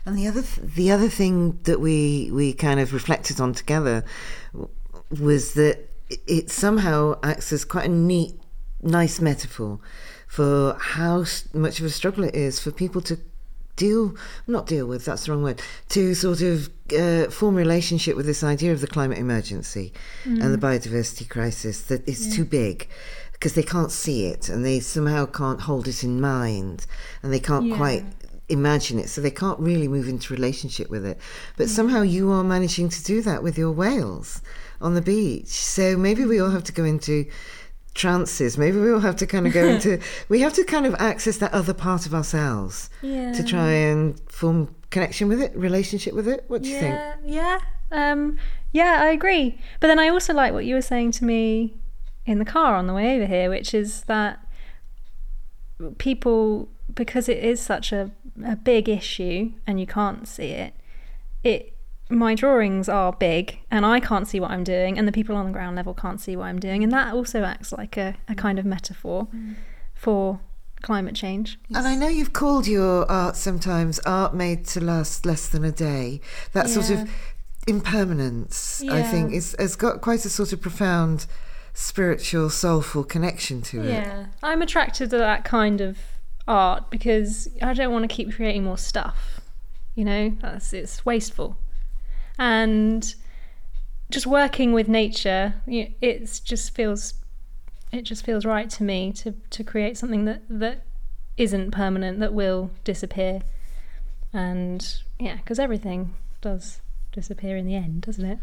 and 0.07 0.17
the 0.19 0.27
other 0.27 0.43
th- 0.43 0.75
the 0.75 0.91
other 0.91 1.09
thing 1.09 1.59
that 1.65 1.81
we 1.81 2.31
we 2.33 2.53
kind 2.53 2.81
of 2.81 2.93
reflected 2.93 3.41
on 3.41 3.53
together 3.53 4.05
was 5.21 5.55
that 5.55 5.91
it 6.27 6.51
somehow 6.51 7.19
acts 7.23 7.53
as 7.53 7.65
quite 7.65 7.85
a 7.85 7.89
neat 7.89 8.35
nice 8.81 9.21
metaphor 9.21 9.79
for 10.27 10.77
how 10.81 11.25
much 11.53 11.79
of 11.79 11.87
a 11.87 11.91
struggle 11.91 12.25
it 12.25 12.35
is 12.35 12.59
for 12.59 12.71
people 12.71 13.01
to 13.03 13.19
deal 13.83 14.15
not 14.47 14.67
deal 14.67 14.87
with 14.87 15.05
that's 15.05 15.27
the 15.27 15.33
wrong 15.33 15.43
word 15.43 15.61
to 15.89 16.15
sort 16.15 16.41
of 16.41 16.71
uh, 16.97 17.29
form 17.31 17.57
a 17.57 17.59
relationship 17.59 18.17
with 18.17 18.27
this 18.27 18.45
idea 18.45 18.71
of 18.73 18.81
the 18.81 18.87
climate 18.87 19.19
emergency 19.19 19.93
mm. 20.25 20.41
and 20.41 20.55
the 20.55 20.59
mm. 20.59 20.67
biodiversity 20.69 21.29
crisis 21.29 21.83
that 21.83 22.07
it's 22.09 22.27
yeah. 22.27 22.37
too 22.37 22.45
big 22.45 22.89
because 23.33 23.55
they 23.55 23.63
can't 23.63 23.91
see 23.91 24.27
it 24.27 24.49
and 24.49 24.65
they 24.65 24.79
somehow 24.79 25.27
can't 25.27 25.63
hold 25.63 25.89
it 25.89 26.05
in 26.05 26.21
mind 26.21 26.87
and 27.23 27.33
they 27.33 27.41
can't 27.41 27.67
yeah. 27.67 27.77
quite 27.77 28.05
imagine 28.49 29.01
it 29.01 29.09
so 29.09 29.21
they 29.21 29.31
can't 29.31 29.59
really 29.59 29.89
move 29.89 30.07
into 30.09 30.33
relationship 30.33 30.89
with 30.89 31.05
it 31.05 31.19
but 31.57 31.67
mm. 31.67 31.71
somehow 31.71 32.03
you 32.03 32.31
are 32.31 32.45
managing 32.45 32.89
to 32.89 33.03
do 33.03 33.21
that 33.21 33.43
with 33.43 33.59
your 33.59 33.73
whales 33.73 34.43
on 34.81 34.95
the 34.95 35.03
beach 35.03 35.49
so 35.49 35.97
maybe 35.97 36.25
we 36.25 36.39
all 36.39 36.51
have 36.51 36.65
to 36.65 36.73
go 36.73 36.85
into 36.85 37.27
trances. 37.95 38.57
Maybe 38.57 38.79
we'll 38.79 39.01
have 39.01 39.17
to 39.17 39.27
kind 39.27 39.47
of 39.47 39.53
go 39.53 39.67
into. 39.75 40.01
we 40.29 40.41
have 40.41 40.53
to 40.55 40.65
kind 40.65 40.87
of 40.87 40.95
access 40.99 41.39
that 41.39 41.53
other 41.53 41.75
part 41.75 42.07
of 42.07 42.15
ourselves 42.15 42.91
yeah. 43.03 43.33
to 43.33 43.45
try 43.45 43.71
and 43.71 44.19
form 44.31 44.75
connection 44.91 45.29
with 45.29 45.41
it, 45.41 45.57
relationship 45.57 46.15
with 46.15 46.29
it. 46.29 46.45
What 46.49 46.63
do 46.63 46.69
you 46.69 46.79
think? 46.79 46.99
Yeah, 47.25 47.59
um, 47.91 48.39
yeah, 48.73 48.99
I 49.01 49.07
agree. 49.07 49.59
But 49.81 49.89
then 49.89 49.99
I 49.99 50.09
also 50.09 50.33
like 50.33 50.53
what 50.53 50.65
you 50.65 50.75
were 50.75 50.83
saying 50.83 51.13
to 51.13 51.25
me 51.25 51.75
in 52.25 52.39
the 52.39 52.45
car 52.45 52.77
on 52.77 52.87
the 52.87 52.95
way 52.95 53.17
over 53.17 53.27
here, 53.27 53.51
which 53.51 53.75
is 53.75 54.03
that 54.03 54.47
people, 55.99 56.69
because 56.95 57.29
it 57.29 57.39
is 57.39 57.61
such 57.61 57.93
a, 57.93 58.13
a 58.45 58.57
big 58.57 58.89
issue 58.89 59.53
and 59.67 59.81
you 59.81 59.87
can't 59.87 60.29
see 60.29 60.51
it, 60.51 60.75
it 61.43 61.72
my 62.13 62.35
drawings 62.35 62.89
are 62.89 63.13
big 63.13 63.59
and 63.71 63.85
I 63.85 64.01
can't 64.01 64.29
see 64.29 64.39
what 64.39 64.51
I'm 64.51 64.65
doing, 64.65 64.99
and 64.99 65.09
the 65.09 65.13
people 65.13 65.37
on 65.37 65.47
the 65.47 65.53
ground 65.53 65.77
level 65.77 65.95
can't 65.95 66.21
see 66.21 66.37
what 66.37 66.45
I'm 66.45 66.61
doing. 66.61 66.83
And 66.83 66.93
that 66.93 67.15
also 67.15 67.43
acts 67.43 67.73
like 67.73 67.97
a, 67.97 68.15
a 68.29 68.35
kind 68.35 68.59
of 68.59 68.65
metaphor 68.65 69.29
mm. 69.35 69.55
for 69.95 70.41
climate 70.83 71.15
change. 71.15 71.59
And 71.75 71.87
I 71.87 71.95
know 71.95 72.09
you've 72.09 72.33
called 72.33 72.67
your 72.67 73.11
art 73.11 73.37
sometimes 73.37 73.99
art 74.01 74.35
made 74.35 74.67
to 74.67 74.81
last 74.81 75.25
less 75.25 75.49
than 75.49 75.65
a 75.65 75.73
day. 75.73 76.21
That 76.53 76.69
yeah. 76.69 76.73
sort 76.73 76.91
of 76.91 77.11
impermanence, 77.67 78.83
yeah. 78.85 78.95
I 78.95 79.03
think, 79.03 79.33
is, 79.33 79.57
has 79.59 79.77
got 79.77 80.01
quite 80.01 80.25
a 80.25 80.29
sort 80.29 80.53
of 80.53 80.61
profound 80.61 81.27
spiritual, 81.73 82.51
soulful 82.51 83.05
connection 83.05 83.63
to 83.63 83.83
it. 83.83 83.91
Yeah, 83.91 84.27
I'm 84.43 84.61
attracted 84.61 85.11
to 85.11 85.19
that 85.19 85.45
kind 85.45 85.81
of 85.81 85.99
art 86.47 86.91
because 86.91 87.49
I 87.63 87.73
don't 87.73 87.93
want 87.93 88.09
to 88.09 88.15
keep 88.15 88.35
creating 88.35 88.65
more 88.65 88.79
stuff. 88.79 89.41
You 89.95 90.05
know, 90.05 90.37
that's 90.41 90.73
it's 90.73 91.07
wasteful 91.07 91.57
and 92.39 93.15
just 94.11 94.27
working 94.27 94.73
with 94.73 94.89
nature 94.89 95.55
it 95.67 96.41
just 96.45 96.75
feels 96.75 97.15
it 97.93 98.03
just 98.03 98.25
feels 98.25 98.45
right 98.45 98.71
to 98.71 98.83
me 98.83 99.13
to 99.13 99.35
to 99.51 99.63
create 99.63 99.97
something 99.97 100.25
that 100.25 100.43
that 100.49 100.85
isn't 101.37 101.71
permanent 101.71 102.21
that 102.21 102.35
will 102.35 102.71
disappear. 102.85 103.41
And 104.33 104.87
yeah 105.19 105.37
because 105.37 105.59
everything 105.59 106.15
does 106.41 106.81
disappear 107.13 107.57
in 107.57 107.67
the 107.67 107.75
end 107.75 108.03
doesn't 108.03 108.25
it 108.25 108.39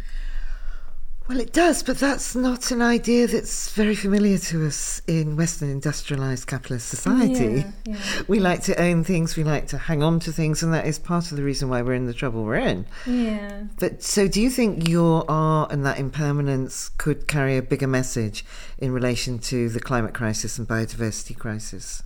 well, 1.30 1.40
it 1.40 1.54
does, 1.54 1.84
but 1.84 2.00
that's 2.00 2.36
not 2.36 2.72
an 2.72 2.82
idea 2.82 3.28
that's 3.28 3.72
very 3.74 3.94
familiar 3.94 4.40
to 4.40 4.66
us 4.66 5.00
in 5.06 5.36
Western 5.36 5.70
industrialized 5.70 6.48
capitalist 6.48 6.90
society. 6.90 7.66
Yeah, 7.86 7.94
yeah. 7.94 8.24
We 8.28 8.40
like 8.40 8.64
to 8.64 8.82
own 8.82 9.04
things, 9.04 9.38
we 9.38 9.44
like 9.44 9.68
to 9.68 9.78
hang 9.78 10.02
on 10.02 10.20
to 10.22 10.32
things, 10.32 10.64
and 10.64 10.74
that 10.74 10.88
is 10.88 10.98
part 10.98 11.30
of 11.30 11.38
the 11.38 11.44
reason 11.44 11.70
why 11.70 11.84
we're 11.84 11.94
in 11.94 12.08
the 12.08 12.16
trouble 12.16 12.44
we're 12.44 12.56
in. 12.56 12.88
Yeah. 13.06 13.66
But 13.78 14.02
so 14.02 14.28
do 14.28 14.42
you 14.42 14.50
think 14.50 14.90
your 14.90 15.24
art 15.30 15.72
and 15.72 15.86
that 15.86 16.00
impermanence 16.00 16.90
could 16.98 17.28
carry 17.28 17.58
a 17.58 17.62
bigger 17.62 17.88
message 17.88 18.44
in 18.80 18.92
relation 18.92 19.38
to 19.38 19.70
the 19.70 19.80
climate 19.80 20.16
crisis 20.16 20.58
and 20.58 20.68
biodiversity 20.68 21.38
crisis? 21.38 22.02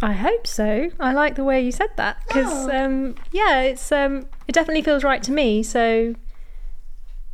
I 0.00 0.12
hope 0.12 0.46
so. 0.46 0.90
I 1.00 1.12
like 1.12 1.34
the 1.34 1.44
way 1.44 1.60
you 1.60 1.72
said 1.72 1.90
that 1.96 2.18
because, 2.28 2.68
oh. 2.68 2.70
um, 2.70 3.16
yeah, 3.32 3.62
it's 3.62 3.90
um, 3.90 4.26
it 4.46 4.52
definitely 4.52 4.82
feels 4.82 5.02
right 5.02 5.24
to 5.24 5.32
me. 5.32 5.64
So 5.64 6.14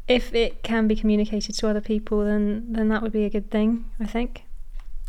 if 0.09 0.35
it 0.35 0.62
can 0.62 0.88
be 0.88 0.97
communicated 0.97 1.55
to 1.57 1.69
other 1.69 1.81
people, 1.81 2.25
then 2.25 2.73
then 2.73 2.88
that 2.88 3.03
would 3.03 3.12
be 3.12 3.25
a 3.25 3.31
good 3.31 3.51
thing. 3.51 3.85
I 4.01 4.07
think. 4.07 4.45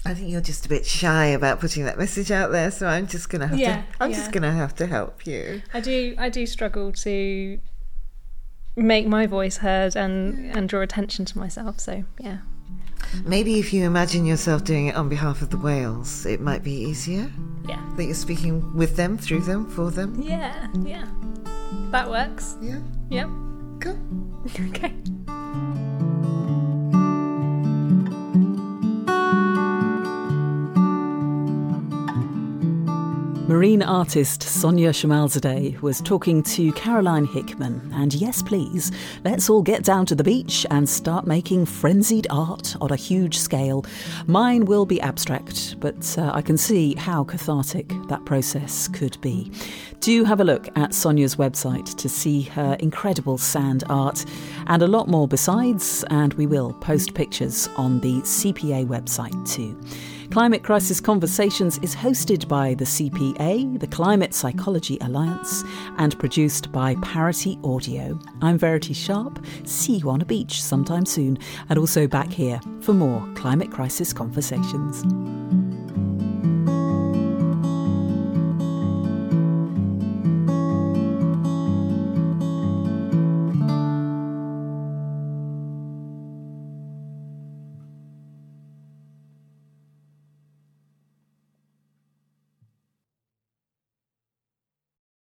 I 0.06 0.13
think 0.13 0.29
you're 0.29 0.41
just 0.41 0.65
a 0.65 0.69
bit 0.69 0.86
shy 0.86 1.27
about 1.27 1.62
putting 1.62 1.86
that 1.86 1.97
message 1.97 2.29
out 2.29 2.51
there, 2.51 2.71
so 2.71 2.88
I'm 2.88 3.08
just 3.08 3.29
gonna 3.29 3.47
have 3.47 3.58
yeah, 3.58 3.77
to. 3.77 3.86
I'm 4.01 4.12
yeah. 4.12 4.17
just 4.17 4.32
gonna 4.32 4.51
have 4.51 4.75
to 4.75 4.88
help 4.88 5.25
you. 5.25 5.62
I 5.73 5.79
do. 5.79 6.15
I 6.17 6.29
do 6.29 6.45
struggle 6.45 6.91
to 6.91 7.60
make 8.75 9.08
my 9.08 9.27
voice 9.27 9.58
heard 9.58 9.95
and 9.95 10.51
and 10.56 10.67
draw 10.67 10.82
attention 10.82 11.25
to 11.25 11.38
myself. 11.38 11.79
So 11.79 12.03
yeah. 12.19 12.39
Maybe 13.25 13.60
if 13.60 13.73
you 13.73 13.84
imagine 13.84 14.25
yourself 14.25 14.63
doing 14.63 14.88
it 14.88 14.95
on 14.95 15.10
behalf 15.10 15.41
of 15.41 15.49
the 15.49 15.58
whales, 15.58 16.25
it 16.25 16.39
might 16.41 16.63
be 16.63 16.71
easier. 16.71 17.32
Yeah. 17.67 17.82
That 17.95 18.06
you're 18.06 18.13
speaking 18.13 18.75
with 18.75 18.95
them, 18.95 19.17
through 19.17 19.41
them, 19.41 19.69
for 19.69 19.91
them. 19.91 20.21
Yeah. 20.21 20.67
Yeah. 20.84 21.08
That 21.91 22.10
works. 22.10 22.58
Yeah. 22.62 22.79
Yep. 23.10 23.29
Okay. 24.69 25.92
Marine 33.53 33.83
artist 33.83 34.41
Sonia 34.41 34.89
Shomalzadeh 34.89 35.79
was 35.83 36.01
talking 36.01 36.41
to 36.41 36.73
Caroline 36.73 37.25
Hickman. 37.25 37.87
And 37.93 38.11
yes, 38.11 38.41
please, 38.41 38.91
let's 39.23 39.47
all 39.47 39.61
get 39.61 39.83
down 39.83 40.07
to 40.07 40.15
the 40.15 40.23
beach 40.23 40.65
and 40.71 40.89
start 40.89 41.27
making 41.27 41.67
frenzied 41.67 42.25
art 42.31 42.75
on 42.81 42.89
a 42.89 42.95
huge 42.95 43.37
scale. 43.37 43.85
Mine 44.25 44.65
will 44.65 44.87
be 44.87 44.99
abstract, 45.01 45.80
but 45.80 46.17
uh, 46.17 46.32
I 46.34 46.41
can 46.41 46.57
see 46.57 46.95
how 46.95 47.25
cathartic 47.25 47.93
that 48.07 48.25
process 48.25 48.88
could 48.88 49.21
be. 49.21 49.51
Do 49.99 50.23
have 50.23 50.39
a 50.39 50.43
look 50.43 50.67
at 50.75 50.95
Sonia's 50.95 51.36
website 51.36 51.95
to 51.97 52.09
see 52.09 52.41
her 52.41 52.75
incredible 52.80 53.38
sand 53.38 53.84
art 53.88 54.25
and 54.65 54.82
a 54.82 54.88
lot 54.88 55.07
more 55.07 55.28
besides, 55.28 56.03
and 56.09 56.34
we 56.34 56.47
will 56.47 56.73
post 56.73 57.13
pictures 57.13 57.69
on 57.78 57.99
the 57.99 58.15
CPA 58.21 58.88
website 58.88 59.47
too. 59.47 59.80
Climate 60.34 60.63
Crisis 60.63 60.99
Conversations 60.99 61.77
is 61.84 61.95
hosted 61.95 62.47
by 62.47 62.73
the 62.73 62.86
CPA, 62.86 63.79
the 63.79 63.86
Climate 63.86 64.34
Psychology 64.34 64.97
Alliance, 65.01 65.63
and 65.99 66.17
produced 66.17 66.71
by 66.71 66.95
Parity 67.03 67.59
Audio. 67.63 68.19
I'm 68.41 68.57
Verity 68.57 68.95
Sharp. 68.95 69.45
See 69.65 69.97
you 69.97 70.09
on 70.09 70.21
a 70.21 70.25
beach 70.25 70.59
sometime 70.59 71.05
soon, 71.05 71.38
and 71.69 71.77
also 71.77 72.07
back 72.07 72.31
here 72.31 72.59
for 72.81 72.93
more 72.93 73.23
Climate 73.36 73.69
Crisis 73.69 74.11
Conversations. 74.11 75.03